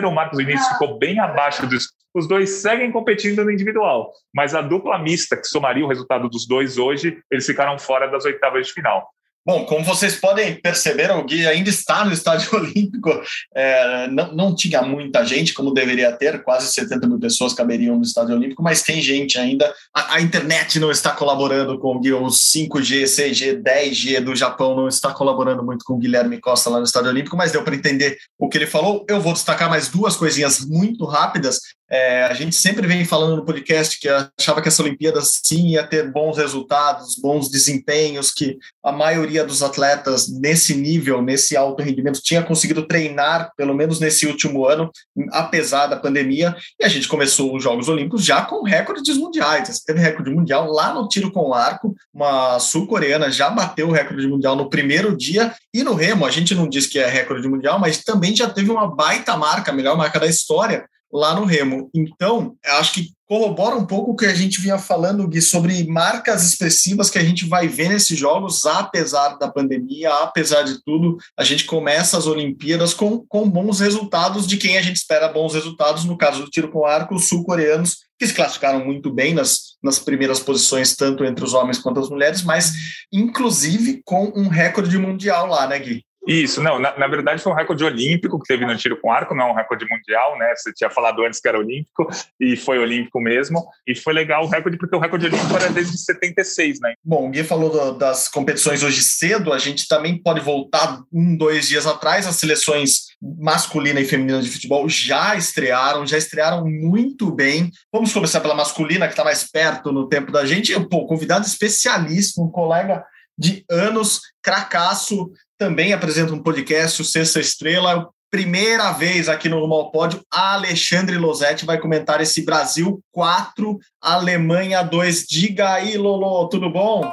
o 0.05 0.11
Marcos 0.11 0.37
Vinícius 0.37 0.67
ficou 0.69 0.97
bem 0.97 1.19
abaixo 1.19 1.67
dos. 1.67 1.91
Os 2.13 2.27
dois 2.27 2.49
seguem 2.61 2.91
competindo 2.91 3.43
no 3.43 3.51
individual, 3.51 4.11
mas 4.33 4.53
a 4.53 4.61
dupla 4.61 4.99
mista, 4.99 5.35
que 5.35 5.47
somaria 5.47 5.83
o 5.83 5.87
resultado 5.87 6.29
dos 6.29 6.47
dois 6.47 6.77
hoje, 6.77 7.19
eles 7.31 7.45
ficaram 7.45 7.79
fora 7.79 8.07
das 8.07 8.23
oitavas 8.23 8.67
de 8.67 8.73
final. 8.73 9.07
Bom, 9.45 9.65
como 9.65 9.83
vocês 9.83 10.15
podem 10.15 10.55
perceber, 10.55 11.11
o 11.11 11.23
Gui 11.25 11.45
ainda 11.45 11.69
está 11.69 12.05
no 12.05 12.13
Estádio 12.13 12.49
Olímpico. 12.55 13.09
É, 13.53 14.07
não, 14.07 14.33
não 14.33 14.55
tinha 14.55 14.81
muita 14.81 15.25
gente, 15.25 15.53
como 15.53 15.73
deveria 15.73 16.11
ter, 16.13 16.41
quase 16.43 16.71
70 16.71 17.07
mil 17.07 17.19
pessoas 17.19 17.53
caberiam 17.53 17.97
no 17.97 18.03
Estádio 18.03 18.35
Olímpico, 18.35 18.63
mas 18.63 18.83
tem 18.83 19.01
gente 19.01 19.37
ainda. 19.37 19.73
A, 19.93 20.15
a 20.15 20.21
internet 20.21 20.79
não 20.79 20.89
está 20.89 21.11
colaborando 21.11 21.77
com 21.77 21.95
o 21.95 21.99
Gui, 21.99 22.13
o 22.13 22.27
5G, 22.27 23.03
6G, 23.03 23.61
10G 23.61 24.21
do 24.21 24.33
Japão 24.33 24.75
não 24.75 24.87
está 24.87 25.13
colaborando 25.13 25.63
muito 25.63 25.83
com 25.83 25.95
o 25.95 25.97
Guilherme 25.97 26.39
Costa 26.39 26.69
lá 26.69 26.77
no 26.77 26.85
Estádio 26.85 27.09
Olímpico, 27.09 27.35
mas 27.35 27.51
deu 27.51 27.63
para 27.63 27.75
entender 27.75 28.17
o 28.39 28.47
que 28.47 28.57
ele 28.57 28.67
falou. 28.67 29.05
Eu 29.09 29.19
vou 29.19 29.33
destacar 29.33 29.69
mais 29.69 29.89
duas 29.89 30.15
coisinhas 30.15 30.65
muito 30.65 31.05
rápidas. 31.05 31.59
É, 31.93 32.23
a 32.23 32.33
gente 32.33 32.55
sempre 32.55 32.87
vem 32.87 33.05
falando 33.05 33.35
no 33.35 33.45
podcast 33.45 33.99
que 33.99 34.09
achava 34.09 34.63
que 34.63 34.67
essa 34.67 34.81
Olimpíada 34.81 35.21
sim 35.21 35.67
ia 35.67 35.85
ter 35.85 36.11
bons 36.11 36.39
resultados, 36.39 37.15
bons 37.21 37.51
desempenhos, 37.51 38.31
que 38.31 38.57
a 38.83 38.91
maioria 38.91 39.45
dos 39.45 39.61
atletas 39.61 40.27
nesse 40.27 40.73
nível, 40.73 41.21
nesse 41.21 41.55
alto 41.55 41.83
rendimento, 41.83 42.19
tinha 42.19 42.41
conseguido 42.41 42.87
treinar, 42.87 43.51
pelo 43.55 43.75
menos 43.75 43.99
nesse 43.99 44.25
último 44.25 44.65
ano, 44.65 44.89
apesar 45.33 45.85
da 45.85 45.95
pandemia. 45.95 46.55
E 46.81 46.83
a 46.83 46.87
gente 46.87 47.07
começou 47.07 47.55
os 47.55 47.61
Jogos 47.61 47.87
Olímpicos 47.87 48.25
já 48.25 48.41
com 48.41 48.63
recordes 48.63 49.15
mundiais. 49.15 49.67
Você 49.67 49.83
teve 49.85 49.99
recorde 49.99 50.31
mundial 50.31 50.71
lá 50.71 50.95
no 50.95 51.07
tiro 51.07 51.31
com 51.31 51.53
arco, 51.53 51.95
uma 52.11 52.57
sul-coreana 52.57 53.29
já 53.29 53.51
bateu 53.51 53.89
o 53.89 53.91
recorde 53.91 54.25
mundial 54.25 54.55
no 54.55 54.67
primeiro 54.67 55.15
dia. 55.15 55.53
E 55.71 55.83
no 55.83 55.93
remo, 55.93 56.25
a 56.25 56.31
gente 56.31 56.55
não 56.55 56.67
diz 56.67 56.87
que 56.87 56.97
é 56.97 57.07
recorde 57.07 57.47
mundial, 57.47 57.77
mas 57.77 58.03
também 58.03 58.35
já 58.35 58.49
teve 58.49 58.71
uma 58.71 58.87
baita 58.87 59.37
marca, 59.37 59.71
a 59.71 59.75
melhor 59.75 59.95
marca 59.95 60.19
da 60.19 60.25
história, 60.25 60.85
lá 61.13 61.35
no 61.35 61.45
Remo. 61.45 61.91
Então, 61.93 62.55
acho 62.65 62.93
que 62.93 63.11
corrobora 63.27 63.75
um 63.75 63.85
pouco 63.85 64.11
o 64.11 64.15
que 64.15 64.25
a 64.25 64.33
gente 64.33 64.59
vinha 64.59 64.77
falando, 64.77 65.27
Gui, 65.27 65.41
sobre 65.41 65.87
marcas 65.87 66.43
expressivas 66.43 67.09
que 67.09 67.17
a 67.17 67.23
gente 67.23 67.45
vai 67.45 67.67
ver 67.67 67.89
nesses 67.89 68.17
jogos, 68.17 68.65
apesar 68.65 69.37
da 69.37 69.47
pandemia, 69.47 70.11
apesar 70.15 70.63
de 70.63 70.83
tudo, 70.83 71.17
a 71.37 71.43
gente 71.43 71.65
começa 71.65 72.17
as 72.17 72.25
Olimpíadas 72.25 72.93
com, 72.93 73.25
com 73.27 73.49
bons 73.49 73.79
resultados 73.79 74.47
de 74.47 74.57
quem 74.57 74.77
a 74.77 74.81
gente 74.81 74.97
espera 74.97 75.27
bons 75.27 75.53
resultados, 75.53 76.03
no 76.03 76.17
caso 76.17 76.43
do 76.43 76.49
tiro 76.49 76.69
com 76.69 76.85
arco, 76.85 77.15
os 77.15 77.27
sul-coreanos, 77.27 77.97
que 78.19 78.27
se 78.27 78.33
classificaram 78.33 78.83
muito 78.83 79.11
bem 79.11 79.33
nas, 79.33 79.77
nas 79.81 79.99
primeiras 79.99 80.39
posições, 80.39 80.95
tanto 80.95 81.23
entre 81.23 81.43
os 81.43 81.53
homens 81.53 81.77
quanto 81.77 81.99
as 81.99 82.09
mulheres, 82.09 82.41
mas 82.41 82.73
inclusive 83.11 84.01
com 84.03 84.31
um 84.35 84.47
recorde 84.47 84.97
mundial 84.97 85.47
lá, 85.47 85.67
né, 85.67 85.79
Gui? 85.79 86.03
Isso, 86.25 86.61
não, 86.61 86.79
na, 86.79 86.97
na, 86.97 87.07
verdade 87.07 87.41
foi 87.41 87.51
um 87.51 87.55
recorde 87.55 87.83
olímpico 87.83 88.39
que 88.39 88.47
teve 88.47 88.65
no 88.65 88.77
tiro 88.77 88.99
com 89.01 89.11
arco, 89.11 89.35
não 89.35 89.51
um 89.51 89.55
recorde 89.55 89.85
mundial, 89.89 90.37
né? 90.37 90.53
Você 90.55 90.71
tinha 90.71 90.89
falado 90.89 91.21
antes 91.21 91.39
que 91.39 91.47
era 91.49 91.59
olímpico, 91.59 92.07
e 92.39 92.55
foi 92.55 92.79
olímpico 92.79 93.19
mesmo. 93.19 93.67
E 93.85 93.93
foi 93.93 94.13
legal 94.13 94.45
o 94.45 94.47
recorde, 94.47 94.77
porque 94.77 94.95
o 94.95 94.99
recorde 94.99 95.25
olímpico 95.25 95.55
era 95.55 95.69
desde 95.69 95.97
76, 95.97 96.79
né? 96.79 96.93
Bom, 97.03 97.27
o 97.27 97.29
Gui 97.29 97.43
falou 97.43 97.69
do, 97.69 97.97
das 97.97 98.29
competições 98.29 98.83
hoje 98.83 99.01
cedo, 99.01 99.51
a 99.51 99.57
gente 99.57 99.85
também 99.85 100.17
pode 100.17 100.39
voltar 100.39 101.01
um, 101.11 101.35
dois 101.35 101.67
dias 101.67 101.85
atrás, 101.85 102.25
as 102.25 102.37
seleções 102.37 103.07
masculina 103.21 103.99
e 103.99 104.05
feminina 104.05 104.41
de 104.41 104.49
futebol 104.49 104.87
já 104.87 105.35
estrearam, 105.35 106.05
já 106.05 106.17
estrearam 106.17 106.65
muito 106.65 107.31
bem. 107.31 107.69
Vamos 107.91 108.13
começar 108.13 108.39
pela 108.39 108.55
masculina, 108.55 109.07
que 109.07 109.13
está 109.13 109.25
mais 109.25 109.49
perto 109.49 109.91
no 109.91 110.07
tempo 110.07 110.31
da 110.31 110.45
gente. 110.45 110.73
Pô, 110.87 111.05
convidado 111.05 111.45
especialíssimo, 111.45 112.45
um 112.45 112.51
colega 112.51 113.03
de 113.37 113.65
anos, 113.69 114.21
cracaço, 114.41 115.31
também 115.63 115.93
apresenta 115.93 116.33
um 116.33 116.43
podcast, 116.43 117.01
o 117.01 117.05
Sexta 117.05 117.39
Estrela. 117.39 118.09
Primeira 118.29 118.91
vez 118.91 119.29
aqui 119.29 119.47
no 119.47 119.61
Rumo 119.61 119.75
ao 119.75 119.91
Pódio, 119.91 120.21
Alexandre 120.29 121.15
Losetti 121.17 121.65
vai 121.65 121.79
comentar 121.79 122.19
esse 122.19 122.43
Brasil 122.43 122.99
4, 123.13 123.79
Alemanha 124.01 124.83
2. 124.83 125.25
Diga 125.25 125.75
aí, 125.75 125.95
Lolo, 125.95 126.49
tudo 126.49 126.69
bom? 126.69 127.09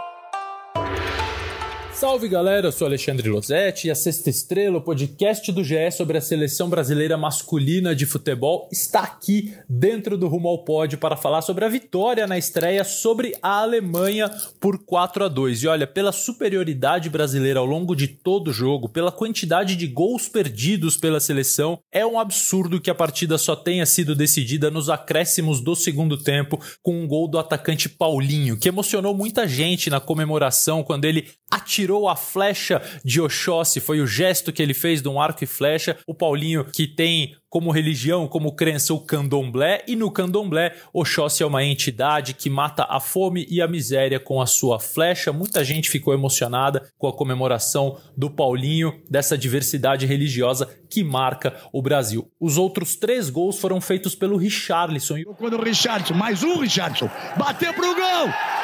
Salve 2.01 2.29
galera, 2.29 2.67
eu 2.67 2.73
sou 2.73 2.87
Alexandre 2.87 3.29
Losetti 3.29 3.89
e 3.89 3.91
a 3.91 3.95
Sexta 3.95 4.31
Estrela, 4.31 4.79
o 4.79 4.81
podcast 4.81 5.53
do 5.53 5.63
GE 5.63 5.91
sobre 5.93 6.17
a 6.17 6.21
seleção 6.23 6.71
brasileira 6.71 7.15
masculina 7.19 7.95
de 7.95 8.07
futebol, 8.07 8.67
está 8.73 9.01
aqui 9.01 9.53
dentro 9.69 10.17
do 10.17 10.27
Rumo 10.27 10.49
ao 10.49 10.65
Pódio 10.65 10.97
para 10.97 11.15
falar 11.15 11.43
sobre 11.43 11.63
a 11.63 11.69
vitória 11.69 12.27
na 12.27 12.39
estreia 12.39 12.85
sobre 12.85 13.37
a 13.43 13.61
Alemanha 13.61 14.31
por 14.59 14.83
4 14.83 15.27
a 15.27 15.29
2. 15.29 15.63
E 15.63 15.69
olha, 15.69 15.87
pela 15.87 16.11
superioridade 16.11 17.11
brasileira 17.11 17.61
ao 17.61 17.67
longo 17.67 17.95
de 17.95 18.09
todo 18.09 18.49
o 18.49 18.53
jogo, 18.55 18.89
pela 18.89 19.13
quantidade 19.13 19.77
de 19.77 19.87
gols 19.87 20.27
perdidos 20.27 20.97
pela 20.97 21.21
seleção, 21.21 21.81
é 21.93 22.07
um 22.07 22.19
absurdo 22.19 22.81
que 22.81 22.89
a 22.89 22.95
partida 22.95 23.37
só 23.37 23.55
tenha 23.55 23.85
sido 23.85 24.15
decidida 24.15 24.71
nos 24.71 24.89
acréscimos 24.89 25.61
do 25.61 25.77
segundo 25.77 26.17
tempo 26.17 26.59
com 26.83 26.99
um 26.99 27.07
gol 27.07 27.29
do 27.29 27.39
atacante 27.39 27.91
Paulinho, 27.91 28.59
que 28.59 28.71
emocionou 28.71 29.15
muita 29.15 29.47
gente 29.47 29.91
na 29.91 30.01
comemoração 30.01 30.83
quando 30.83 31.05
ele 31.05 31.29
atirou 31.51 31.90
a 32.09 32.17
flecha 32.17 32.83
de 33.05 33.21
Oxóssi, 33.21 33.81
foi 33.81 34.01
o 34.01 34.07
gesto 34.07 34.53
que 34.53 34.63
ele 34.63 34.75
fez 34.75 35.03
de 35.03 35.09
um 35.09 35.21
arco 35.21 35.45
e 35.45 35.47
flecha. 35.47 35.97
O 36.07 36.15
Paulinho, 36.15 36.65
que 36.65 36.87
tem 36.87 37.37
como 37.49 37.73
religião, 37.73 38.29
como 38.29 38.55
crença, 38.55 38.95
o 38.95 39.01
candomblé, 39.01 39.83
e 39.89 39.97
no 39.97 40.11
candomblé, 40.11 40.73
Oxóssi 40.93 41.43
é 41.43 41.47
uma 41.47 41.65
entidade 41.65 42.33
que 42.33 42.49
mata 42.49 42.87
a 42.89 43.01
fome 43.01 43.45
e 43.51 43.61
a 43.61 43.67
miséria 43.67 44.21
com 44.21 44.41
a 44.41 44.47
sua 44.47 44.79
flecha. 44.79 45.33
Muita 45.33 45.65
gente 45.65 45.91
ficou 45.91 46.15
emocionada 46.15 46.89
com 46.97 47.09
a 47.09 47.13
comemoração 47.13 47.99
do 48.17 48.31
Paulinho, 48.31 49.03
dessa 49.11 49.37
diversidade 49.37 50.07
religiosa 50.07 50.69
que 50.89 51.03
marca 51.03 51.57
o 51.73 51.83
Brasil. 51.83 52.31
Os 52.41 52.57
outros 52.57 52.95
três 52.95 53.29
gols 53.29 53.59
foram 53.59 53.81
feitos 53.81 54.15
pelo 54.15 54.37
Richarlison. 54.37 55.17
Quando 55.37 55.59
o 55.59 55.63
Richarlison, 55.63 56.15
mais 56.15 56.45
um 56.45 56.61
Richarlison, 56.61 57.11
bateu 57.37 57.75
pro! 57.75 57.91
Gol! 57.91 58.60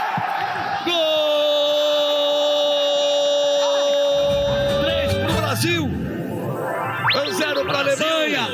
Brasil. 5.57 5.89
0 7.33 7.65
para 7.65 7.79
a 7.79 7.81
Alemanha. 7.81 8.47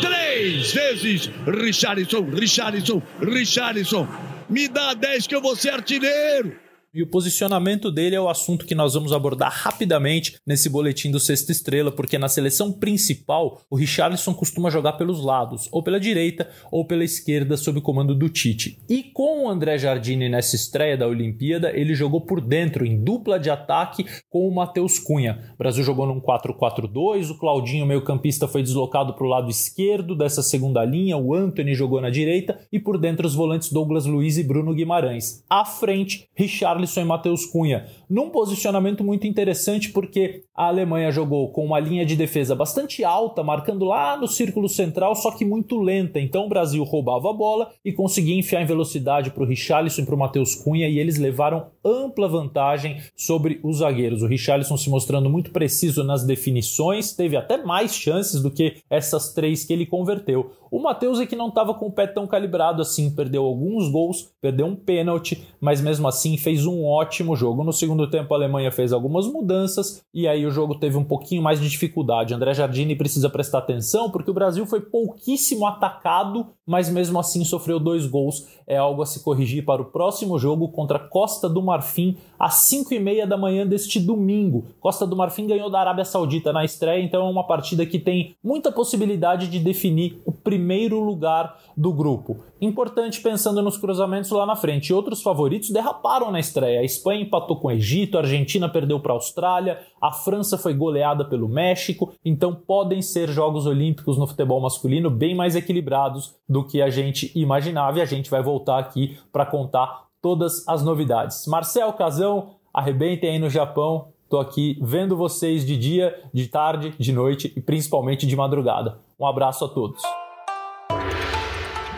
Três 0.00 0.72
vezes. 0.72 1.30
Richarlison, 1.46 2.24
Richarlison, 2.30 3.02
Richarlison. 3.22 4.08
Me 4.50 4.66
dá 4.66 4.92
10 4.94 5.28
que 5.28 5.36
eu 5.36 5.40
vou 5.40 5.54
ser 5.54 5.70
artilheiro. 5.70 6.65
E 6.96 7.02
o 7.02 7.06
posicionamento 7.06 7.90
dele 7.90 8.16
é 8.16 8.20
o 8.22 8.26
assunto 8.26 8.64
que 8.64 8.74
nós 8.74 8.94
vamos 8.94 9.12
abordar 9.12 9.52
rapidamente 9.52 10.38
nesse 10.46 10.70
boletim 10.70 11.10
do 11.10 11.20
Sexta 11.20 11.52
Estrela, 11.52 11.92
porque 11.92 12.16
na 12.16 12.26
seleção 12.26 12.72
principal 12.72 13.60
o 13.68 13.76
Richarlison 13.76 14.32
costuma 14.32 14.70
jogar 14.70 14.94
pelos 14.94 15.22
lados, 15.22 15.68
ou 15.70 15.82
pela 15.82 16.00
direita 16.00 16.48
ou 16.72 16.86
pela 16.86 17.04
esquerda, 17.04 17.54
sob 17.58 17.80
o 17.80 17.82
comando 17.82 18.14
do 18.14 18.30
Tite. 18.30 18.78
E 18.88 19.02
com 19.02 19.44
o 19.44 19.48
André 19.50 19.76
Jardine 19.76 20.30
nessa 20.30 20.56
estreia 20.56 20.96
da 20.96 21.06
Olimpíada, 21.06 21.70
ele 21.78 21.94
jogou 21.94 22.22
por 22.22 22.40
dentro, 22.40 22.86
em 22.86 23.04
dupla 23.04 23.38
de 23.38 23.50
ataque 23.50 24.06
com 24.30 24.48
o 24.48 24.54
Matheus 24.54 24.98
Cunha. 24.98 25.52
O 25.52 25.58
Brasil 25.58 25.84
jogou 25.84 26.06
num 26.06 26.18
4-4-2, 26.18 27.28
o 27.28 27.38
Claudinho, 27.38 27.84
meio-campista, 27.84 28.48
foi 28.48 28.62
deslocado 28.62 29.12
para 29.12 29.26
o 29.26 29.28
lado 29.28 29.50
esquerdo 29.50 30.16
dessa 30.16 30.42
segunda 30.42 30.82
linha, 30.82 31.18
o 31.18 31.34
Anthony 31.34 31.74
jogou 31.74 32.00
na 32.00 32.08
direita 32.08 32.58
e 32.72 32.80
por 32.80 32.96
dentro 32.96 33.26
os 33.26 33.34
volantes 33.34 33.70
Douglas 33.70 34.06
Luiz 34.06 34.38
e 34.38 34.42
Bruno 34.42 34.72
Guimarães. 34.72 35.44
À 35.46 35.62
frente, 35.62 36.30
Richarlison 36.34 36.85
Alisson 36.86 37.00
e 37.00 37.04
Matheus 37.04 37.44
Cunha, 37.46 37.86
num 38.08 38.30
posicionamento 38.30 39.02
muito 39.02 39.26
interessante 39.26 39.90
porque 39.90 40.42
a 40.54 40.68
Alemanha 40.68 41.10
jogou 41.10 41.50
com 41.50 41.64
uma 41.64 41.78
linha 41.80 42.04
de 42.06 42.16
defesa 42.16 42.54
bastante 42.54 43.04
alta, 43.04 43.42
marcando 43.42 43.84
lá 43.84 44.16
no 44.16 44.28
círculo 44.28 44.68
central, 44.68 45.14
só 45.14 45.30
que 45.30 45.44
muito 45.44 45.78
lenta. 45.78 46.20
Então 46.20 46.46
o 46.46 46.48
Brasil 46.48 46.82
roubava 46.84 47.30
a 47.30 47.32
bola 47.32 47.70
e 47.84 47.92
conseguia 47.92 48.38
enfiar 48.38 48.62
em 48.62 48.66
velocidade 48.66 49.30
para 49.30 49.42
o 49.42 49.46
Richarlison 49.46 50.02
e 50.02 50.06
para 50.06 50.14
o 50.14 50.18
Matheus 50.18 50.54
Cunha 50.54 50.88
e 50.88 50.98
eles 50.98 51.18
levaram 51.18 51.66
ampla 51.84 52.28
vantagem 52.28 53.00
sobre 53.16 53.60
os 53.62 53.78
zagueiros. 53.78 54.22
O 54.22 54.26
Richarlison 54.26 54.76
se 54.76 54.90
mostrando 54.90 55.30
muito 55.30 55.50
preciso 55.50 56.04
nas 56.04 56.24
definições, 56.24 57.12
teve 57.12 57.36
até 57.36 57.56
mais 57.56 57.94
chances 57.94 58.42
do 58.42 58.50
que 58.50 58.76
essas 58.90 59.32
três 59.32 59.64
que 59.64 59.72
ele 59.72 59.86
converteu. 59.86 60.52
O 60.70 60.80
Matheus 60.80 61.20
é 61.20 61.26
que 61.26 61.36
não 61.36 61.48
estava 61.48 61.74
com 61.74 61.86
o 61.86 61.92
pé 61.92 62.06
tão 62.06 62.26
calibrado 62.26 62.82
assim, 62.82 63.14
perdeu 63.14 63.44
alguns 63.44 63.88
gols, 63.88 64.32
perdeu 64.40 64.66
um 64.66 64.74
pênalti, 64.74 65.46
mas 65.60 65.80
mesmo 65.80 66.08
assim 66.08 66.36
fez 66.36 66.66
um 66.66 66.84
ótimo 66.84 67.36
jogo. 67.36 67.64
No 67.64 67.72
segundo 67.72 67.95
tempo, 68.04 68.34
a 68.34 68.36
Alemanha 68.36 68.72
fez 68.72 68.92
algumas 68.92 69.28
mudanças 69.28 70.02
e 70.12 70.26
aí 70.26 70.44
o 70.44 70.50
jogo 70.50 70.74
teve 70.74 70.96
um 70.96 71.04
pouquinho 71.04 71.40
mais 71.40 71.60
de 71.60 71.68
dificuldade. 71.68 72.34
André 72.34 72.52
Jardini 72.52 72.96
precisa 72.96 73.30
prestar 73.30 73.58
atenção 73.58 74.10
porque 74.10 74.30
o 74.30 74.34
Brasil 74.34 74.66
foi 74.66 74.80
pouquíssimo 74.80 75.64
atacado, 75.66 76.48
mas 76.66 76.90
mesmo 76.90 77.20
assim 77.20 77.44
sofreu 77.44 77.78
dois 77.78 78.06
gols. 78.06 78.48
É 78.66 78.76
algo 78.76 79.02
a 79.02 79.06
se 79.06 79.22
corrigir 79.22 79.64
para 79.64 79.80
o 79.80 79.84
próximo 79.84 80.36
jogo 80.38 80.68
contra 80.68 80.98
Costa 80.98 81.48
do 81.48 81.62
Marfim 81.62 82.16
às 82.38 82.54
5 82.54 82.92
e 82.92 82.98
meia 82.98 83.26
da 83.26 83.36
manhã 83.36 83.64
deste 83.64 84.00
domingo. 84.00 84.64
Costa 84.80 85.06
do 85.06 85.14
Marfim 85.14 85.46
ganhou 85.46 85.70
da 85.70 85.78
Arábia 85.78 86.04
Saudita 86.04 86.52
na 86.52 86.64
estreia, 86.64 87.00
então 87.00 87.24
é 87.24 87.30
uma 87.30 87.46
partida 87.46 87.86
que 87.86 87.98
tem 87.98 88.34
muita 88.42 88.72
possibilidade 88.72 89.46
de 89.46 89.60
definir 89.60 90.20
o 90.24 90.32
primeiro 90.32 90.98
lugar 90.98 91.56
do 91.76 91.92
grupo. 91.92 92.38
Importante 92.60 93.20
pensando 93.20 93.62
nos 93.62 93.76
cruzamentos 93.76 94.30
lá 94.30 94.46
na 94.46 94.56
frente. 94.56 94.92
Outros 94.92 95.22
favoritos 95.22 95.70
derraparam 95.70 96.30
na 96.30 96.40
estreia. 96.40 96.80
A 96.80 96.84
Espanha 96.84 97.22
empatou 97.22 97.56
com 97.56 97.68
o 97.68 97.70
Egito, 97.86 98.18
a 98.18 98.20
Argentina 98.22 98.68
perdeu 98.68 98.98
para 98.98 99.12
a 99.12 99.14
Austrália, 99.14 99.78
a 100.02 100.10
França 100.10 100.58
foi 100.58 100.74
goleada 100.74 101.24
pelo 101.24 101.48
México. 101.48 102.12
Então 102.24 102.52
podem 102.52 103.00
ser 103.00 103.28
Jogos 103.28 103.64
Olímpicos 103.64 104.18
no 104.18 104.26
futebol 104.26 104.60
masculino 104.60 105.08
bem 105.08 105.36
mais 105.36 105.54
equilibrados 105.54 106.34
do 106.48 106.64
que 106.64 106.82
a 106.82 106.90
gente 106.90 107.30
imaginava 107.38 107.98
e 107.98 108.02
a 108.02 108.04
gente 108.04 108.28
vai 108.28 108.42
voltar 108.42 108.80
aqui 108.80 109.16
para 109.30 109.46
contar 109.46 110.06
todas 110.20 110.66
as 110.66 110.82
novidades. 110.82 111.46
Marcel 111.46 111.92
Casão, 111.92 112.56
arrebentem 112.74 113.30
aí 113.30 113.38
no 113.38 113.48
Japão. 113.48 114.08
Tô 114.28 114.40
aqui 114.40 114.76
vendo 114.82 115.16
vocês 115.16 115.64
de 115.64 115.76
dia, 115.76 116.20
de 116.34 116.48
tarde, 116.48 116.92
de 116.98 117.12
noite 117.12 117.52
e 117.54 117.60
principalmente 117.60 118.26
de 118.26 118.34
madrugada. 118.34 118.98
Um 119.20 119.26
abraço 119.26 119.64
a 119.64 119.68
todos. 119.68 120.02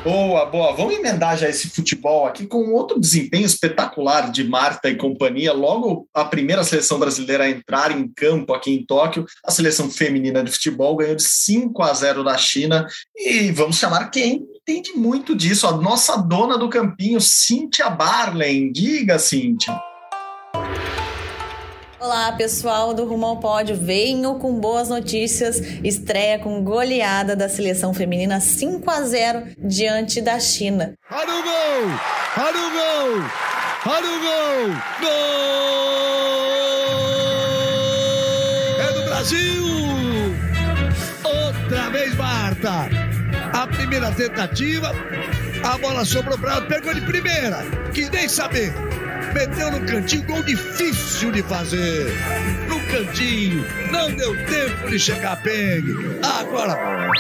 Boa, 0.05 0.47
boa. 0.47 0.73
Vamos 0.75 0.95
emendar 0.95 1.37
já 1.37 1.49
esse 1.49 1.69
futebol 1.71 2.27
aqui 2.27 2.47
com 2.47 2.73
outro 2.73 3.01
desempenho 3.01 3.45
espetacular 3.45 4.31
de 4.31 4.45
Marta 4.45 4.89
e 4.89 4.97
companhia. 4.97 5.53
Logo 5.53 6.09
a 6.15 6.25
primeira 6.25 6.63
seleção 6.63 6.99
brasileira 6.99 7.45
a 7.45 7.51
entrar 7.51 7.91
em 7.91 8.07
campo 8.09 8.55
aqui 8.55 8.71
em 8.71 8.87
Tóquio, 8.87 9.27
a 9.45 9.51
seleção 9.51 9.91
feminina 9.91 10.43
de 10.43 10.53
futebol 10.53 10.97
ganhou 10.97 11.17
de 11.17 11.25
5 11.25 11.83
a 11.83 11.93
0 11.93 12.23
da 12.23 12.39
China. 12.39 12.87
E 13.17 13.51
vamos 13.51 13.77
chamar 13.77 14.09
quem 14.11 14.47
entende 14.55 14.93
muito 14.93 15.35
disso, 15.35 15.67
a 15.67 15.77
nossa 15.77 16.17
dona 16.17 16.57
do 16.57 16.69
campinho, 16.69 17.21
Cíntia 17.21 17.91
Barlen. 17.91 18.71
Diga, 18.73 19.19
Cíntia. 19.19 19.88
Olá, 22.01 22.31
pessoal 22.31 22.95
do 22.95 23.05
Rumo 23.05 23.27
ao 23.27 23.39
Pódio. 23.39 23.75
Venho 23.75 24.37
com 24.37 24.61
boas 24.61 24.89
notícias. 24.89 25.59
Estreia 25.83 26.39
com 26.39 26.63
goleada 26.63 27.35
da 27.35 27.49
seleção 27.49 27.93
feminina 27.93 28.39
5 28.39 28.89
a 28.89 29.03
0 29.03 29.49
diante 29.59 30.21
da 30.21 30.39
China. 30.39 30.95
Olha 31.11 31.35
o 31.35 31.43
gol! 31.43 31.91
Olha 32.37 32.59
o 32.59 32.71
gol! 32.71 33.25
Olha 33.87 34.07
o 34.07 34.21
gol! 34.21 34.69
Gol! 35.01 35.09
É 38.79 38.93
do 38.93 39.03
Brasil! 39.03 39.65
Outra 41.25 41.91
vez, 41.91 42.15
Marta! 42.15 42.89
A 43.53 43.67
primeira 43.67 44.13
tentativa, 44.13 44.93
a 45.65 45.79
bola 45.79 46.05
sobrou 46.05 46.39
para 46.39 46.53
ela, 46.53 46.63
pegou 46.67 46.95
de 46.95 47.01
primeira, 47.01 47.59
que 47.93 48.09
nem 48.11 48.29
saber. 48.29 48.73
Meteu 49.35 49.71
no 49.71 49.87
cantinho, 49.87 50.25
gol 50.27 50.43
difícil 50.43 51.31
de 51.33 51.43
fazer. 51.43 52.07
No 52.69 52.81
cantinho, 52.87 53.65
não 53.93 54.11
deu 54.15 54.35
tempo 54.47 54.91
de 54.91 54.99
chegar 54.99 55.43
pegue. 55.43 55.93
Agora, 56.23 57.11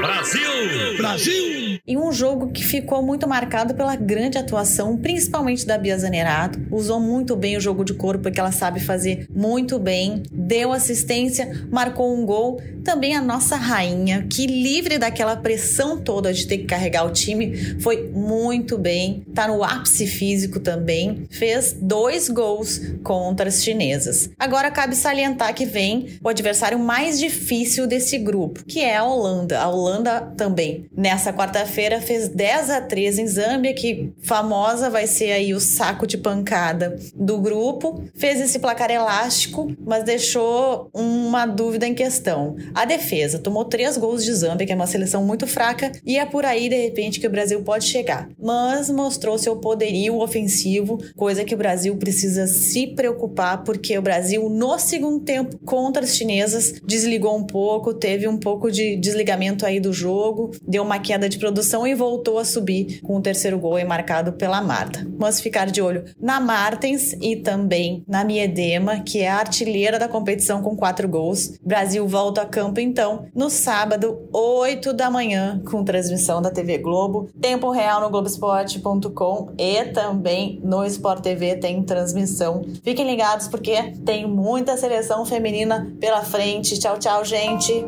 Brasil! 0.00 0.96
Brasil! 0.96 1.80
E 1.86 1.96
um 1.96 2.12
jogo 2.12 2.52
que 2.52 2.62
ficou 2.62 3.02
muito 3.02 3.26
marcado 3.26 3.74
pela 3.74 3.96
grande 3.96 4.36
atuação, 4.36 4.96
principalmente 4.96 5.66
da 5.66 5.78
Bia 5.78 5.98
Zanerato. 5.98 6.60
Usou 6.70 7.00
muito 7.00 7.34
bem 7.34 7.56
o 7.56 7.60
jogo 7.60 7.82
de 7.82 7.94
corpo, 7.94 8.24
porque 8.24 8.38
ela 8.38 8.52
sabe 8.52 8.78
fazer 8.78 9.26
muito 9.34 9.78
bem. 9.78 10.22
Deu 10.30 10.72
assistência, 10.72 11.66
marcou 11.70 12.14
um 12.14 12.26
gol. 12.26 12.60
Também 12.84 13.16
a 13.16 13.20
nossa 13.20 13.56
rainha, 13.56 14.26
que 14.30 14.46
livre 14.46 14.98
daquela 14.98 15.36
pressão 15.36 15.98
toda 15.98 16.32
de 16.32 16.46
ter 16.46 16.58
que 16.58 16.64
carregar 16.64 17.04
o 17.04 17.10
time, 17.10 17.80
foi 17.80 18.08
muito 18.08 18.78
bem. 18.78 19.22
Tá 19.34 19.48
no 19.48 19.64
ápice 19.64 20.06
físico 20.06 20.60
também. 20.60 21.26
Fez 21.30 21.57
dois 21.72 22.28
gols 22.28 22.80
contra 23.02 23.48
as 23.48 23.62
chinesas. 23.62 24.30
Agora 24.38 24.70
cabe 24.70 24.94
salientar 24.94 25.54
que 25.54 25.64
vem 25.64 26.18
o 26.22 26.28
adversário 26.28 26.78
mais 26.78 27.18
difícil 27.18 27.86
desse 27.86 28.18
grupo, 28.18 28.64
que 28.64 28.80
é 28.80 28.96
a 28.96 29.04
Holanda. 29.04 29.60
A 29.60 29.68
Holanda 29.68 30.32
também, 30.36 30.86
nessa 30.96 31.32
quarta-feira, 31.32 32.00
fez 32.00 32.28
10 32.28 32.70
a 32.70 32.80
3 32.80 33.18
em 33.18 33.26
Zâmbia, 33.26 33.74
que 33.74 34.12
famosa 34.22 34.90
vai 34.90 35.06
ser 35.06 35.32
aí 35.32 35.54
o 35.54 35.60
saco 35.60 36.06
de 36.06 36.16
pancada 36.16 36.96
do 37.14 37.38
grupo. 37.38 38.04
Fez 38.14 38.40
esse 38.40 38.58
placar 38.58 38.90
elástico, 38.90 39.72
mas 39.84 40.04
deixou 40.04 40.90
uma 40.94 41.46
dúvida 41.46 41.86
em 41.86 41.94
questão. 41.94 42.56
A 42.74 42.84
defesa 42.84 43.38
tomou 43.38 43.64
três 43.64 43.96
gols 43.96 44.24
de 44.24 44.32
Zâmbia, 44.32 44.66
que 44.66 44.72
é 44.72 44.76
uma 44.76 44.86
seleção 44.86 45.24
muito 45.24 45.46
fraca, 45.46 45.92
e 46.04 46.18
é 46.18 46.24
por 46.24 46.44
aí, 46.44 46.68
de 46.68 46.76
repente, 46.76 47.20
que 47.20 47.26
o 47.26 47.30
Brasil 47.30 47.62
pode 47.62 47.86
chegar. 47.86 48.28
Mas 48.40 48.90
mostrou 48.90 49.38
seu 49.38 49.56
poderio 49.56 50.20
ofensivo, 50.20 50.98
coisa 51.16 51.37
que 51.44 51.54
o 51.54 51.58
Brasil 51.58 51.96
precisa 51.96 52.46
se 52.46 52.86
preocupar, 52.86 53.64
porque 53.64 53.96
o 53.96 54.02
Brasil, 54.02 54.48
no 54.48 54.78
segundo 54.78 55.20
tempo, 55.20 55.58
contra 55.64 56.04
as 56.04 56.16
chinesas, 56.16 56.74
desligou 56.84 57.36
um 57.36 57.44
pouco, 57.44 57.94
teve 57.94 58.28
um 58.28 58.36
pouco 58.36 58.70
de 58.70 58.96
desligamento 58.96 59.64
aí 59.64 59.80
do 59.80 59.92
jogo, 59.92 60.50
deu 60.62 60.82
uma 60.82 60.98
queda 60.98 61.28
de 61.28 61.38
produção 61.38 61.86
e 61.86 61.94
voltou 61.94 62.38
a 62.38 62.44
subir 62.44 63.00
com 63.02 63.16
o 63.16 63.22
terceiro 63.22 63.58
gol 63.58 63.78
marcado 63.86 64.32
pela 64.32 64.60
Marta. 64.60 65.06
Mas 65.18 65.40
ficar 65.40 65.66
de 65.66 65.80
olho 65.80 66.04
na 66.20 66.40
Martens 66.40 67.12
e 67.20 67.36
também 67.36 68.02
na 68.06 68.24
Miedema, 68.24 69.00
que 69.00 69.20
é 69.20 69.28
a 69.28 69.36
artilheira 69.36 69.98
da 69.98 70.08
competição 70.08 70.62
com 70.62 70.76
quatro 70.76 71.08
gols. 71.08 71.58
Brasil 71.64 72.06
volta 72.06 72.42
a 72.42 72.46
campo 72.46 72.80
então 72.80 73.26
no 73.34 73.50
sábado, 73.50 74.28
8 74.32 74.92
da 74.92 75.10
manhã, 75.10 75.62
com 75.70 75.84
transmissão 75.84 76.42
da 76.42 76.50
TV 76.50 76.78
Globo, 76.78 77.28
tempo 77.40 77.70
real 77.70 78.00
no 78.00 78.10
Globoesporte.com 78.10 79.52
e 79.58 79.84
também 79.86 80.60
no 80.62 80.84
Sport 80.84 81.26
TV 81.28 81.56
tem 81.56 81.82
transmissão. 81.82 82.64
Fiquem 82.82 83.06
ligados 83.06 83.48
porque 83.48 83.92
tem 84.06 84.26
muita 84.26 84.78
seleção 84.78 85.26
feminina 85.26 85.92
pela 86.00 86.22
frente. 86.22 86.78
Tchau, 86.78 86.98
tchau, 86.98 87.22
gente. 87.22 87.84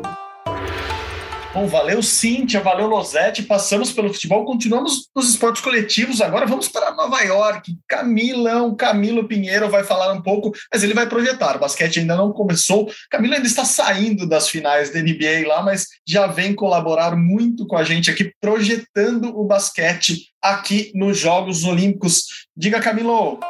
Bom, 1.53 1.67
valeu 1.67 2.01
Cíntia, 2.01 2.61
valeu 2.61 2.87
Losete. 2.87 3.43
Passamos 3.43 3.91
pelo 3.91 4.13
futebol, 4.13 4.45
continuamos 4.45 5.09
nos 5.13 5.31
esportes 5.31 5.61
coletivos. 5.61 6.21
Agora 6.21 6.45
vamos 6.45 6.69
para 6.69 6.95
Nova 6.95 7.19
York. 7.23 7.77
Camilão, 7.89 8.73
Camilo 8.73 9.27
Pinheiro 9.27 9.69
vai 9.69 9.83
falar 9.83 10.13
um 10.13 10.21
pouco, 10.21 10.53
mas 10.73 10.81
ele 10.81 10.93
vai 10.93 11.07
projetar. 11.07 11.57
O 11.57 11.59
basquete 11.59 11.99
ainda 11.99 12.15
não 12.15 12.31
começou. 12.31 12.89
Camilo 13.09 13.33
ainda 13.33 13.47
está 13.47 13.65
saindo 13.65 14.25
das 14.25 14.47
finais 14.47 14.93
da 14.93 15.01
NBA 15.01 15.45
lá, 15.45 15.61
mas 15.61 15.87
já 16.07 16.25
vem 16.25 16.55
colaborar 16.55 17.17
muito 17.17 17.67
com 17.67 17.75
a 17.75 17.83
gente 17.83 18.09
aqui, 18.09 18.31
projetando 18.39 19.37
o 19.37 19.43
basquete 19.43 20.27
aqui 20.41 20.89
nos 20.95 21.17
Jogos 21.17 21.65
Olímpicos. 21.65 22.47
Diga, 22.55 22.79
Camilo. 22.79 23.41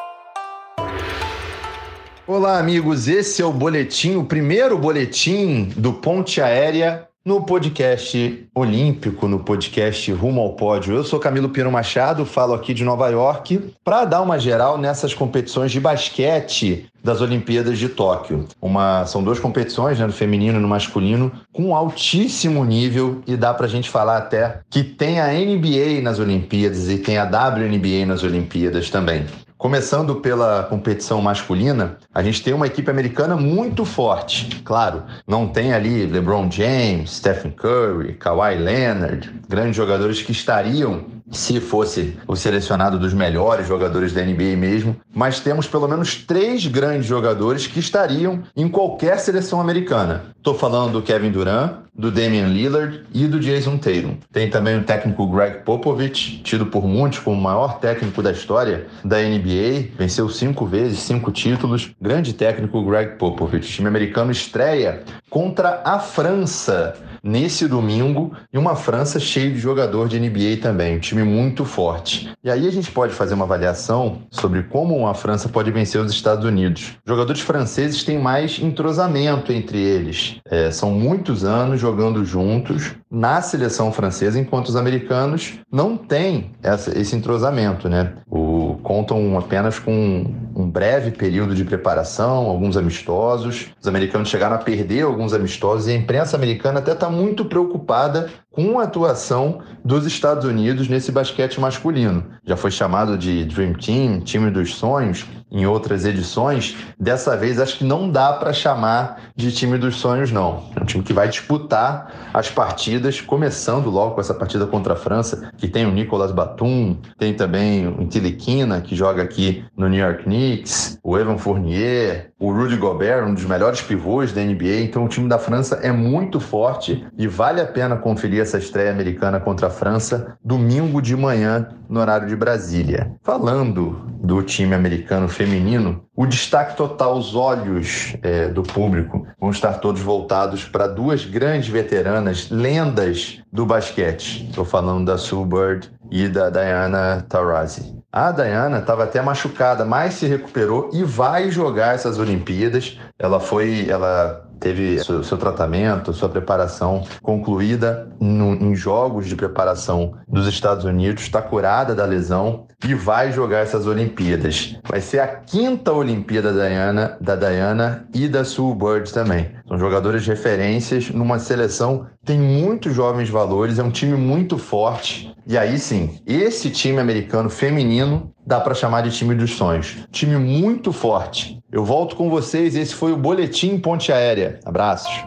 Olá, 2.26 2.58
amigos. 2.58 3.08
Esse 3.08 3.44
é 3.44 3.46
o 3.46 3.54
boletim, 3.54 4.16
o 4.16 4.26
primeiro 4.26 4.76
boletim 4.76 5.66
do 5.78 5.94
Ponte 5.94 6.42
Aérea 6.42 7.08
no 7.24 7.46
podcast 7.46 8.48
olímpico, 8.56 9.28
no 9.28 9.40
podcast 9.40 10.12
Rumo 10.12 10.42
ao 10.42 10.54
Pódio. 10.54 10.96
Eu 10.96 11.04
sou 11.04 11.20
Camilo 11.20 11.50
Pino 11.50 11.72
Machado, 11.72 12.26
falo 12.26 12.54
aqui 12.54 12.74
de 12.74 12.84
Nova 12.84 13.08
York 13.10 13.74
para 13.84 14.06
dar 14.06 14.22
uma 14.22 14.40
geral 14.40 14.76
nessas 14.76 15.14
competições 15.14 15.72
de 15.72 15.80
basquete 15.80 16.88
das 17.04 17.22
Olimpíadas 17.22 17.78
de 17.78 17.90
Tóquio. 17.90 18.48
Uma, 18.60 19.06
são 19.06 19.24
duas 19.24 19.40
competições, 19.40 20.00
né, 20.00 20.08
no 20.08 20.14
feminino 20.14 20.58
e 20.58 20.62
no 20.62 20.68
masculino, 20.68 21.32
com 21.54 21.76
altíssimo 21.76 22.66
nível 22.66 23.22
e 23.28 23.38
dá 23.38 23.54
para 23.54 23.68
a 23.68 23.70
gente 23.70 23.90
falar 23.90 24.18
até 24.18 24.62
que 24.68 24.84
tem 24.84 25.20
a 25.20 25.28
NBA 25.28 26.02
nas 26.02 26.18
Olimpíadas 26.18 26.90
e 26.90 26.98
tem 26.98 27.20
a 27.20 27.26
WNBA 27.26 28.06
nas 28.08 28.24
Olimpíadas 28.24 28.90
também. 28.90 29.26
Começando 29.62 30.16
pela 30.16 30.64
competição 30.64 31.22
masculina, 31.22 32.00
a 32.12 32.24
gente 32.24 32.42
tem 32.42 32.52
uma 32.52 32.66
equipe 32.66 32.90
americana 32.90 33.38
muito 33.38 33.86
forte. 33.86 34.60
Claro, 34.66 35.04
não 35.28 35.48
tem 35.48 35.72
ali 35.72 36.08
LeBron 36.08 36.50
James, 36.50 37.18
Stephen 37.18 37.52
Curry, 37.52 38.14
Kawhi 38.14 38.56
Leonard, 38.56 39.32
grandes 39.48 39.76
jogadores 39.76 40.20
que 40.20 40.32
estariam 40.32 41.06
se 41.32 41.60
fosse 41.60 42.18
o 42.28 42.36
selecionado 42.36 43.00
dos 43.00 43.14
melhores 43.14 43.68
jogadores 43.68 44.14
da 44.14 44.22
NBA 44.22 44.58
mesmo, 44.58 44.96
mas 45.14 45.40
temos 45.40 45.68
pelo 45.68 45.88
menos 45.88 46.16
três 46.16 46.68
grandes 46.68 47.06
jogadores 47.06 47.66
que 47.66 47.80
estariam 47.80 48.44
em 48.56 48.68
qualquer 48.68 49.20
seleção 49.20 49.60
americana. 49.60 50.26
Estou 50.38 50.56
falando 50.56 50.94
do 50.94 51.02
Kevin 51.02 51.32
Durant, 51.32 51.82
do 51.94 52.10
Damian 52.10 52.48
Lillard 52.48 53.04
e 53.14 53.28
do 53.28 53.40
Jason 53.40 53.78
Tatum. 53.78 54.18
Tem 54.32 54.50
também 54.50 54.78
o 54.78 54.84
técnico 54.84 55.28
Greg 55.28 55.60
Popovich, 55.64 56.42
tido 56.44 56.66
por 56.66 56.88
muitos 56.88 57.20
como 57.20 57.38
o 57.38 57.42
maior 57.42 57.80
técnico 57.80 58.24
da 58.24 58.32
história 58.32 58.88
da 59.04 59.18
NBA, 59.18 59.90
venceu 59.98 60.28
cinco 60.30 60.66
vezes, 60.66 61.00
cinco 61.00 61.32
títulos. 61.32 61.92
Grande 62.02 62.34
técnico 62.34 62.84
Greg 62.84 63.18
Popovich. 63.18 63.68
O 63.68 63.72
time 63.72 63.88
americano 63.88 64.32
estreia 64.32 65.04
contra 65.30 65.82
a 65.86 66.00
França 66.00 66.96
nesse 67.24 67.68
domingo 67.68 68.34
e 68.52 68.58
uma 68.58 68.76
França 68.76 69.20
cheia 69.20 69.52
de 69.52 69.60
jogador 69.60 70.08
de 70.08 70.20
NBA 70.20 70.58
também, 70.62 70.96
um 70.96 71.00
time 71.00 71.21
muito 71.24 71.66
forte. 71.66 72.32
E 72.44 72.50
aí 72.50 72.68
a 72.68 72.72
gente 72.72 72.92
pode 72.92 73.14
fazer 73.14 73.34
uma 73.34 73.46
avaliação 73.46 74.24
sobre 74.32 74.64
como 74.64 75.08
a 75.08 75.14
França 75.14 75.50
pode 75.50 75.72
vencer 75.72 76.02
os 76.02 76.12
Estados 76.12 76.46
Unidos. 76.46 76.98
Os 77.06 77.10
jogadores 77.10 77.42
franceses 77.42 78.04
têm 78.04 78.20
mais 78.20 78.60
entrosamento 78.60 79.52
entre 79.52 79.80
eles. 79.80 80.38
É, 80.46 80.72
são 80.72 80.92
muitos 80.92 81.44
anos 81.44 81.80
jogando 81.80 82.26
juntos 82.26 82.96
na 83.12 83.42
seleção 83.42 83.92
francesa, 83.92 84.40
enquanto 84.40 84.70
os 84.70 84.78
americanos 84.78 85.60
não 85.70 85.98
têm 85.98 86.52
essa, 86.64 86.98
esse 86.98 87.14
entrosamento, 87.14 87.90
né? 87.90 88.14
O, 88.30 88.80
contam 88.82 89.38
apenas 89.38 89.78
com 89.78 90.26
um 90.56 90.70
breve 90.70 91.12
período 91.12 91.54
de 91.54 91.66
preparação, 91.66 92.48
alguns 92.48 92.78
amistosos. 92.78 93.68
Os 93.80 93.88
americanos 93.88 94.30
chegaram 94.30 94.56
a 94.56 94.60
perder 94.60 95.02
alguns 95.02 95.34
amistosos 95.34 95.88
e 95.88 95.92
a 95.92 95.96
imprensa 95.96 96.38
americana 96.38 96.80
até 96.80 96.94
está 96.94 97.10
muito 97.10 97.44
preocupada 97.44 98.30
com 98.50 98.80
a 98.80 98.84
atuação 98.84 99.60
dos 99.84 100.06
Estados 100.06 100.46
Unidos 100.46 100.88
nesse 100.88 101.12
basquete 101.12 101.60
masculino. 101.60 102.26
Já 102.46 102.56
foi 102.56 102.72
chamado 102.72 103.18
de 103.18 103.46
Dream 103.46 103.74
Team, 103.74 104.22
time 104.22 104.50
dos 104.50 104.76
sonhos, 104.76 105.26
em 105.52 105.66
outras 105.66 106.06
edições. 106.06 106.78
Dessa 107.00 107.36
vez 107.36 107.60
acho 107.60 107.78
que 107.78 107.84
não 107.84 108.10
dá 108.10 108.34
para 108.34 108.54
chamar 108.54 109.32
de 109.36 109.52
time 109.52 109.78
dos 109.78 109.98
sonhos 109.98 110.32
não. 110.32 110.64
É 110.76 110.82
um 110.82 110.86
time 110.86 111.04
que 111.04 111.14
vai 111.14 111.28
disputar 111.28 112.30
as 112.34 112.50
partidas, 112.50 113.20
começando 113.20 113.90
logo 113.90 114.16
com 114.16 114.22
essa 114.22 114.34
partida 114.34 114.66
contra 114.66 114.94
a 114.94 114.96
França, 114.96 115.52
que 115.58 115.68
tem 115.68 115.86
o 115.86 115.92
Nicolas 115.92 116.32
Batum, 116.32 116.98
tem 117.18 117.34
também 117.34 117.88
o 117.88 118.08
Tiliquina, 118.08 118.82
que 118.82 118.96
joga 118.96 119.22
aqui 119.22 119.66
no 119.76 119.90
New 119.90 120.00
York 120.00 120.24
Knicks, 120.24 120.98
o 121.04 121.18
Evan 121.18 121.38
Fournier, 121.38 122.31
o 122.42 122.52
Rudy 122.52 122.76
Gobert, 122.76 123.24
um 123.24 123.36
dos 123.36 123.46
melhores 123.46 123.82
pivôs 123.82 124.34
da 124.34 124.42
NBA. 124.42 124.82
Então 124.82 125.06
o 125.06 125.08
time 125.08 125.30
da 125.30 125.38
França 125.38 125.76
é 125.84 125.92
muito 125.92 126.40
forte 126.40 127.06
e 127.16 127.28
vale 127.28 127.62
a 127.62 127.68
pena 127.68 127.96
conferir 127.96 128.42
essa 128.42 128.58
estreia 128.58 128.90
americana 128.90 129.40
contra 129.40 129.68
a 129.68 129.70
França 129.70 130.36
domingo 130.44 131.00
de 131.04 131.16
manhã 131.16 131.70
no 131.88 132.00
horário 132.00 132.28
de 132.28 132.36
Brasília. 132.36 133.14
Falando 133.22 134.02
do 134.24 134.42
time 134.42 134.74
americano 134.74 135.30
feminino, 135.30 136.04
o 136.16 136.26
destaque 136.26 136.76
total, 136.76 137.16
os 137.16 137.36
olhos 137.36 138.18
é, 138.24 138.48
do 138.48 138.64
público 138.64 139.28
vão 139.40 139.52
estar 139.52 139.74
todos 139.74 140.02
voltados 140.02 140.66
para 140.66 140.88
duas 140.88 141.24
grandes 141.24 141.70
veteranas, 141.70 142.50
lendas 142.50 143.40
do 143.54 143.68
basquete. 143.68 144.48
Estou 144.50 144.66
falando 144.66 145.06
da 145.06 145.18
Sue 145.20 145.46
Bird 145.46 145.92
e 146.10 146.28
da 146.28 146.50
Diana 146.50 147.24
Taurasi. 147.30 148.01
A 148.14 148.32
Diana 148.32 148.80
estava 148.80 149.06
até 149.06 149.22
machucada, 149.22 149.86
mas 149.86 150.16
se 150.16 150.26
recuperou 150.26 150.90
e 150.92 151.02
vai 151.02 151.50
jogar 151.50 151.96
essas 151.96 152.20
Olimpíadas. 152.20 153.00
Ela 153.18 153.40
foi, 153.40 153.88
ela 153.90 154.50
teve 154.60 155.04
seu, 155.04 155.24
seu 155.24 155.38
tratamento, 155.38 156.14
sua 156.14 156.28
preparação 156.28 157.04
concluída 157.22 158.10
no, 158.20 158.54
em 158.54 158.76
jogos 158.76 159.28
de 159.28 159.36
preparação 159.36 160.14
dos 160.28 160.46
Estados 160.46 160.84
Unidos, 160.84 161.24
está 161.24 161.42
curada 161.42 161.96
da 161.96 162.06
lesão 162.06 162.68
e 162.86 162.94
vai 162.94 163.32
jogar 163.32 163.60
essas 163.60 163.88
Olimpíadas. 163.88 164.78
Vai 164.88 165.02
ser 165.02 165.20
a 165.20 165.28
quinta 165.28 165.92
Olimpíada 165.92 166.54
da 166.54 166.68
Diana, 166.68 167.18
da 167.20 167.36
Diana 167.36 168.06
e 168.14 168.28
da 168.28 168.44
Sue 168.44 168.76
Bird 168.76 169.12
também. 169.12 169.52
São 169.72 169.80
jogadores 169.80 170.28
referências 170.28 171.10
numa 171.12 171.40
seleção 171.40 172.06
tem 172.26 172.38
muitos 172.38 172.94
jovens 172.94 173.30
valores, 173.30 173.80
é 173.80 173.84
um 173.84 173.90
time 173.90 174.18
muito 174.18 174.58
forte. 174.58 175.34
E 175.48 175.58
aí 175.58 175.80
sim, 175.80 176.20
esse 176.28 176.70
time 176.70 177.00
americano 177.00 177.50
feminino 177.50 178.36
dá 178.46 178.60
para 178.60 178.76
chamar 178.76 179.00
de 179.04 179.16
time 179.16 179.34
dos 179.34 179.52
sonhos. 179.52 179.96
Time 180.12 180.36
muito 180.36 180.92
forte. 180.92 181.58
Eu 181.72 181.86
volto 181.86 182.18
com 182.18 182.30
vocês, 182.30 182.76
esse 182.76 182.94
foi 182.94 183.14
o 183.14 183.18
Boletim 183.18 183.80
Ponte 183.80 184.12
Aérea. 184.12 184.60
Abraços. 184.66 185.24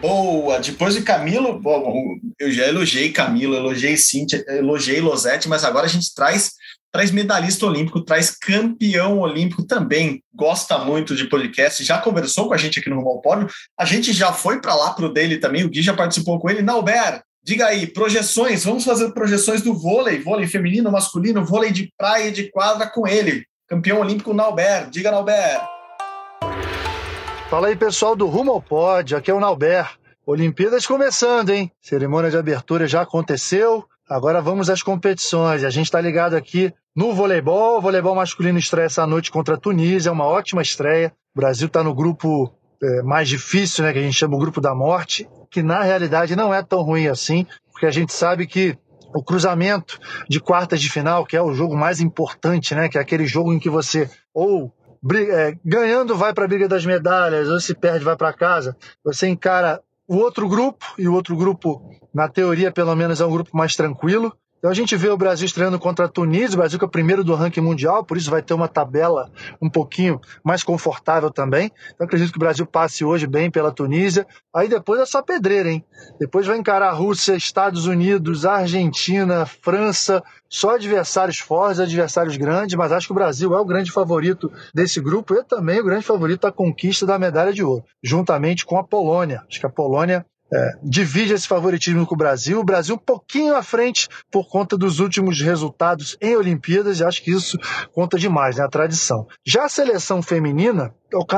Boa! 0.00 0.60
Depois 0.60 0.94
de 0.94 1.02
Camilo, 1.02 1.58
bom, 1.58 1.92
eu 2.38 2.52
já 2.52 2.68
elogiei 2.68 3.10
Camilo, 3.10 3.56
elogiei 3.56 3.96
Cintia, 3.96 4.44
elogiei 4.46 5.00
Losete, 5.00 5.48
mas 5.48 5.64
agora 5.64 5.86
a 5.86 5.88
gente 5.88 6.14
traz 6.14 6.52
traz 6.94 7.10
medalhista 7.10 7.66
olímpico, 7.66 8.00
traz 8.00 8.30
campeão 8.30 9.18
olímpico 9.18 9.66
também, 9.66 10.22
gosta 10.32 10.78
muito 10.78 11.16
de 11.16 11.24
podcast, 11.24 11.82
já 11.82 11.98
conversou 11.98 12.46
com 12.46 12.54
a 12.54 12.56
gente 12.56 12.78
aqui 12.78 12.88
no 12.88 12.94
Rumo 12.94 13.08
ao 13.08 13.20
Pódio, 13.20 13.48
a 13.76 13.84
gente 13.84 14.12
já 14.12 14.32
foi 14.32 14.60
para 14.60 14.76
lá 14.76 14.92
pro 14.92 15.12
dele 15.12 15.38
também, 15.38 15.64
o 15.64 15.68
Gui 15.68 15.82
já 15.82 15.92
participou 15.92 16.38
com 16.38 16.48
ele. 16.48 16.62
Nauber, 16.62 17.20
diga 17.42 17.66
aí, 17.66 17.88
projeções, 17.88 18.62
vamos 18.62 18.84
fazer 18.84 19.10
projeções 19.10 19.60
do 19.60 19.74
vôlei, 19.74 20.20
vôlei 20.20 20.46
feminino, 20.46 20.88
masculino, 20.88 21.44
vôlei 21.44 21.72
de 21.72 21.92
praia 21.98 22.28
e 22.28 22.30
de 22.30 22.48
quadra 22.48 22.86
com 22.86 23.08
ele, 23.08 23.44
campeão 23.66 23.98
olímpico 23.98 24.32
Nauber, 24.32 24.88
diga 24.88 25.10
Nauber. 25.10 25.62
Fala 27.50 27.66
aí 27.66 27.74
pessoal 27.74 28.14
do 28.14 28.28
Rumo 28.28 28.52
ao 28.52 28.62
Pódio, 28.62 29.18
aqui 29.18 29.32
é 29.32 29.34
o 29.34 29.40
Nauber. 29.40 29.90
Olimpíadas 30.24 30.86
começando, 30.86 31.50
hein? 31.50 31.72
Cerimônia 31.82 32.30
de 32.30 32.36
abertura 32.36 32.86
já 32.86 33.02
aconteceu, 33.02 33.84
Agora 34.08 34.42
vamos 34.42 34.68
às 34.68 34.82
competições. 34.82 35.64
A 35.64 35.70
gente 35.70 35.86
está 35.86 36.00
ligado 36.00 36.34
aqui 36.34 36.72
no 36.94 37.14
voleibol. 37.14 37.78
O 37.78 37.80
voleibol 37.80 38.14
masculino 38.14 38.58
estreia 38.58 38.86
essa 38.86 39.06
noite 39.06 39.30
contra 39.30 39.54
a 39.54 39.58
Tunísia, 39.58 40.10
é 40.10 40.12
uma 40.12 40.26
ótima 40.26 40.62
estreia. 40.62 41.12
O 41.34 41.40
Brasil 41.40 41.66
está 41.66 41.82
no 41.82 41.94
grupo 41.94 42.52
é, 42.82 43.02
mais 43.02 43.28
difícil, 43.28 43.84
né, 43.84 43.92
que 43.92 43.98
a 43.98 44.02
gente 44.02 44.16
chama 44.16 44.36
o 44.36 44.38
grupo 44.38 44.60
da 44.60 44.74
morte, 44.74 45.28
que 45.50 45.62
na 45.62 45.82
realidade 45.82 46.36
não 46.36 46.52
é 46.52 46.62
tão 46.62 46.82
ruim 46.82 47.08
assim, 47.08 47.46
porque 47.72 47.86
a 47.86 47.90
gente 47.90 48.12
sabe 48.12 48.46
que 48.46 48.76
o 49.14 49.22
cruzamento 49.22 49.98
de 50.28 50.40
quartas 50.40 50.80
de 50.80 50.90
final, 50.90 51.24
que 51.24 51.36
é 51.36 51.42
o 51.42 51.54
jogo 51.54 51.76
mais 51.76 52.00
importante, 52.00 52.74
né, 52.74 52.88
que 52.88 52.98
é 52.98 53.00
aquele 53.00 53.26
jogo 53.26 53.52
em 53.52 53.58
que 53.58 53.70
você 53.70 54.10
ou 54.34 54.72
é, 55.14 55.54
ganhando 55.64 56.16
vai 56.16 56.32
para 56.32 56.44
a 56.44 56.48
briga 56.48 56.68
das 56.68 56.84
medalhas, 56.84 57.48
ou 57.48 57.60
se 57.60 57.74
perde 57.74 58.04
vai 58.04 58.16
para 58.16 58.32
casa, 58.32 58.76
você 59.04 59.28
encara 59.28 59.80
o 60.06 60.16
outro 60.16 60.48
grupo, 60.48 60.84
e 60.98 61.08
o 61.08 61.14
outro 61.14 61.36
grupo, 61.36 61.90
na 62.12 62.28
teoria, 62.28 62.72
pelo 62.72 62.94
menos, 62.94 63.20
é 63.20 63.26
um 63.26 63.30
grupo 63.30 63.56
mais 63.56 63.74
tranquilo. 63.74 64.36
Então 64.64 64.72
a 64.72 64.74
gente 64.74 64.96
vê 64.96 65.10
o 65.10 65.16
Brasil 65.18 65.44
estreando 65.44 65.78
contra 65.78 66.06
a 66.06 66.08
Tunísia, 66.08 66.54
o 66.54 66.56
Brasil 66.56 66.78
que 66.78 66.84
é 66.86 66.88
o 66.88 66.90
primeiro 66.90 67.22
do 67.22 67.34
ranking 67.34 67.60
mundial, 67.60 68.02
por 68.02 68.16
isso 68.16 68.30
vai 68.30 68.40
ter 68.40 68.54
uma 68.54 68.66
tabela 68.66 69.30
um 69.60 69.68
pouquinho 69.68 70.18
mais 70.42 70.64
confortável 70.64 71.30
também. 71.30 71.70
Então 71.94 72.06
acredito 72.06 72.32
que 72.32 72.38
o 72.38 72.40
Brasil 72.40 72.64
passe 72.64 73.04
hoje 73.04 73.26
bem 73.26 73.50
pela 73.50 73.70
Tunísia. 73.70 74.26
Aí 74.56 74.66
depois 74.66 75.02
é 75.02 75.04
só 75.04 75.20
pedreira, 75.20 75.70
hein? 75.70 75.84
Depois 76.18 76.46
vai 76.46 76.56
encarar 76.56 76.88
a 76.88 76.92
Rússia, 76.94 77.36
Estados 77.36 77.84
Unidos, 77.84 78.46
Argentina, 78.46 79.44
França, 79.44 80.22
só 80.48 80.76
adversários 80.76 81.38
fortes, 81.38 81.78
adversários 81.78 82.38
grandes, 82.38 82.74
mas 82.74 82.90
acho 82.90 83.08
que 83.08 83.12
o 83.12 83.16
Brasil 83.16 83.54
é 83.54 83.60
o 83.60 83.66
grande 83.66 83.92
favorito 83.92 84.50
desse 84.72 84.98
grupo 84.98 85.34
e 85.34 85.44
também 85.44 85.78
o 85.78 85.84
grande 85.84 86.06
favorito 86.06 86.40
da 86.40 86.50
conquista 86.50 87.04
da 87.04 87.18
medalha 87.18 87.52
de 87.52 87.62
ouro, 87.62 87.84
juntamente 88.02 88.64
com 88.64 88.78
a 88.78 88.84
Polônia. 88.84 89.42
Acho 89.46 89.60
que 89.60 89.66
a 89.66 89.70
Polônia 89.70 90.24
é, 90.54 90.72
divide 90.82 91.32
esse 91.32 91.48
favoritismo 91.48 92.06
com 92.06 92.14
o 92.14 92.18
Brasil. 92.18 92.60
O 92.60 92.64
Brasil 92.64 92.94
um 92.94 92.98
pouquinho 92.98 93.56
à 93.56 93.62
frente 93.62 94.08
por 94.30 94.48
conta 94.48 94.78
dos 94.78 95.00
últimos 95.00 95.40
resultados 95.40 96.16
em 96.20 96.36
Olimpíadas, 96.36 97.00
e 97.00 97.04
acho 97.04 97.22
que 97.22 97.32
isso 97.32 97.58
conta 97.92 98.16
demais, 98.16 98.56
né? 98.56 98.64
A 98.64 98.68
tradição. 98.68 99.26
Já 99.44 99.64
a 99.64 99.68
seleção 99.68 100.22
feminina 100.22 100.94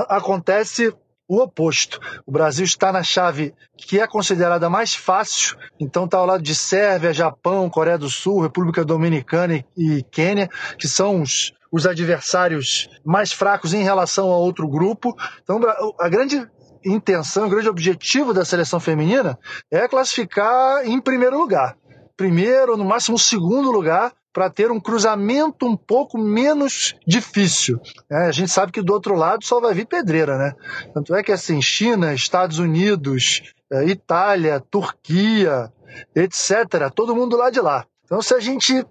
acontece 0.09 0.93
o 1.29 1.41
oposto. 1.41 1.99
O 2.27 2.31
Brasil 2.31 2.65
está 2.65 2.93
na 2.93 3.03
chave 3.03 3.55
que 3.77 3.99
é 3.99 4.07
considerada 4.07 4.69
mais 4.71 4.95
fácil, 4.95 5.57
então 5.81 6.05
está 6.05 6.19
ao 6.19 6.27
lado 6.27 6.43
de 6.43 6.55
Sérvia, 6.55 7.13
Japão, 7.13 7.71
Coreia 7.71 7.99
do 7.99 8.11
Sul, 8.11 8.43
República 8.43 8.85
Dominicana 8.85 9.65
e, 9.77 10.05
Quênia, 10.11 10.49
que 10.79 10.87
são 10.87 11.23
os, 11.23 11.53
os 11.73 11.87
adversários 11.87 12.89
mais 13.05 13.33
fracos 13.33 13.75
em 13.75 13.83
relação 13.83 14.31
a 14.31 14.37
outro 14.37 14.69
grupo. 14.69 15.17
Então, 15.43 15.61
a 15.99 16.09
grande 16.09 16.47
intenção, 16.87 17.47
o 17.47 17.51
grande 17.51 17.69
objetivo 17.69 18.33
da 18.33 18.45
seleção 18.45 18.79
feminina 18.79 19.39
é 19.71 19.87
classificar 19.89 20.87
em 20.87 21.01
primeiro 21.01 21.39
lugar. 21.39 21.77
Primeiro, 22.17 22.77
no 22.77 22.85
máximo 22.85 23.19
segundo 23.19 23.71
lugar, 23.71 24.13
para 24.33 24.51
ter 24.51 24.71
um 24.71 24.79
cruzamento 24.79 25.67
um 25.67 25.77
pouco 25.77 26.19
menos 26.19 26.95
difícil. 27.07 27.81
É, 28.11 28.27
a 28.27 28.33
gente 28.33 28.51
sabe 28.51 28.71
que 28.71 28.83
do 28.83 28.93
outro 28.93 29.15
lado 29.15 29.45
só 29.45 29.61
vai 29.61 29.73
vir 29.73 29.87
pedreira, 29.87 30.37
né? 30.37 30.55
Tanto 30.93 31.15
é 31.15 31.23
que 31.23 31.33
assim, 31.33 31.63
China, 31.63 32.13
Estados 32.13 32.59
Unidos, 32.59 33.55
é, 33.73 33.87
Itália, 33.87 34.61
Turquia, 34.61 35.73
etc., 36.15 36.91
todo 36.95 37.17
mundo 37.17 37.35
lá 37.35 37.49
de 37.49 37.61
lá. 37.61 37.87
Então, 38.05 38.21
se 38.21 38.35
a 38.35 38.41
gente 38.41 38.87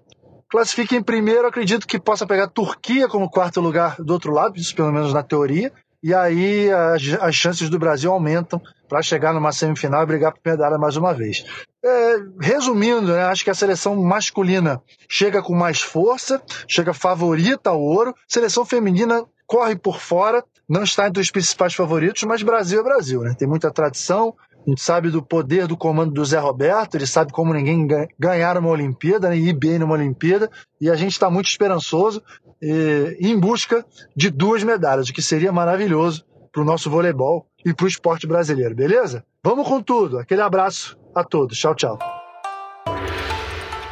classifica 0.48 0.96
em 0.96 1.02
primeiro, 1.02 1.46
acredito 1.46 1.86
que 1.86 1.98
possa 1.98 2.26
pegar 2.26 2.48
Turquia 2.48 3.08
como 3.08 3.30
quarto 3.30 3.60
lugar 3.60 3.96
do 4.00 4.12
outro 4.12 4.32
lado, 4.32 4.56
isso 4.56 4.74
pelo 4.74 4.92
menos 4.92 5.14
na 5.14 5.22
teoria 5.22 5.72
e 6.06 6.14
aí 6.14 6.70
as, 6.70 7.02
as 7.20 7.34
chances 7.34 7.68
do 7.68 7.80
Brasil 7.80 8.12
aumentam 8.12 8.62
para 8.88 9.02
chegar 9.02 9.34
numa 9.34 9.50
semifinal 9.50 10.04
e 10.04 10.06
brigar 10.06 10.32
por 10.32 10.40
medalha 10.44 10.78
mais 10.78 10.96
uma 10.96 11.12
vez. 11.12 11.44
É, 11.84 12.16
resumindo, 12.40 13.08
né, 13.08 13.24
acho 13.24 13.42
que 13.42 13.50
a 13.50 13.54
seleção 13.54 13.96
masculina 13.96 14.80
chega 15.08 15.42
com 15.42 15.52
mais 15.52 15.80
força, 15.80 16.40
chega 16.68 16.94
favorita 16.94 17.70
ao 17.70 17.80
ouro, 17.80 18.14
seleção 18.28 18.64
feminina 18.64 19.24
corre 19.48 19.74
por 19.74 19.98
fora, 19.98 20.44
não 20.68 20.84
está 20.84 21.08
entre 21.08 21.20
os 21.20 21.32
principais 21.32 21.74
favoritos, 21.74 22.22
mas 22.22 22.40
Brasil 22.40 22.78
é 22.78 22.84
Brasil, 22.84 23.22
né? 23.22 23.34
Tem 23.36 23.48
muita 23.48 23.72
tradição, 23.72 24.32
a 24.64 24.70
gente 24.70 24.82
sabe 24.82 25.10
do 25.10 25.20
poder 25.20 25.66
do 25.66 25.76
comando 25.76 26.12
do 26.12 26.24
Zé 26.24 26.38
Roberto, 26.38 26.94
ele 26.94 27.06
sabe 27.06 27.32
como 27.32 27.52
ninguém 27.52 27.88
ganhar 28.16 28.56
uma 28.58 28.70
Olimpíada, 28.70 29.28
né, 29.28 29.36
ir 29.36 29.52
bem 29.52 29.76
numa 29.76 29.94
Olimpíada, 29.94 30.48
e 30.80 30.88
a 30.88 30.94
gente 30.94 31.12
está 31.12 31.28
muito 31.28 31.48
esperançoso 31.48 32.22
eh, 32.62 33.16
em 33.20 33.38
busca 33.38 33.84
de 34.14 34.30
duas 34.30 34.62
medalhas, 34.62 35.08
o 35.08 35.12
que 35.12 35.22
seria 35.22 35.52
maravilhoso 35.52 36.24
para 36.52 36.62
o 36.62 36.64
nosso 36.64 36.88
voleibol 36.88 37.46
e 37.64 37.74
para 37.74 37.84
o 37.84 37.88
esporte 37.88 38.26
brasileiro, 38.26 38.74
beleza? 38.74 39.24
Vamos 39.42 39.68
com 39.68 39.82
tudo, 39.82 40.18
aquele 40.18 40.40
abraço 40.40 40.98
a 41.14 41.22
todos, 41.22 41.58
tchau, 41.58 41.74
tchau. 41.74 41.98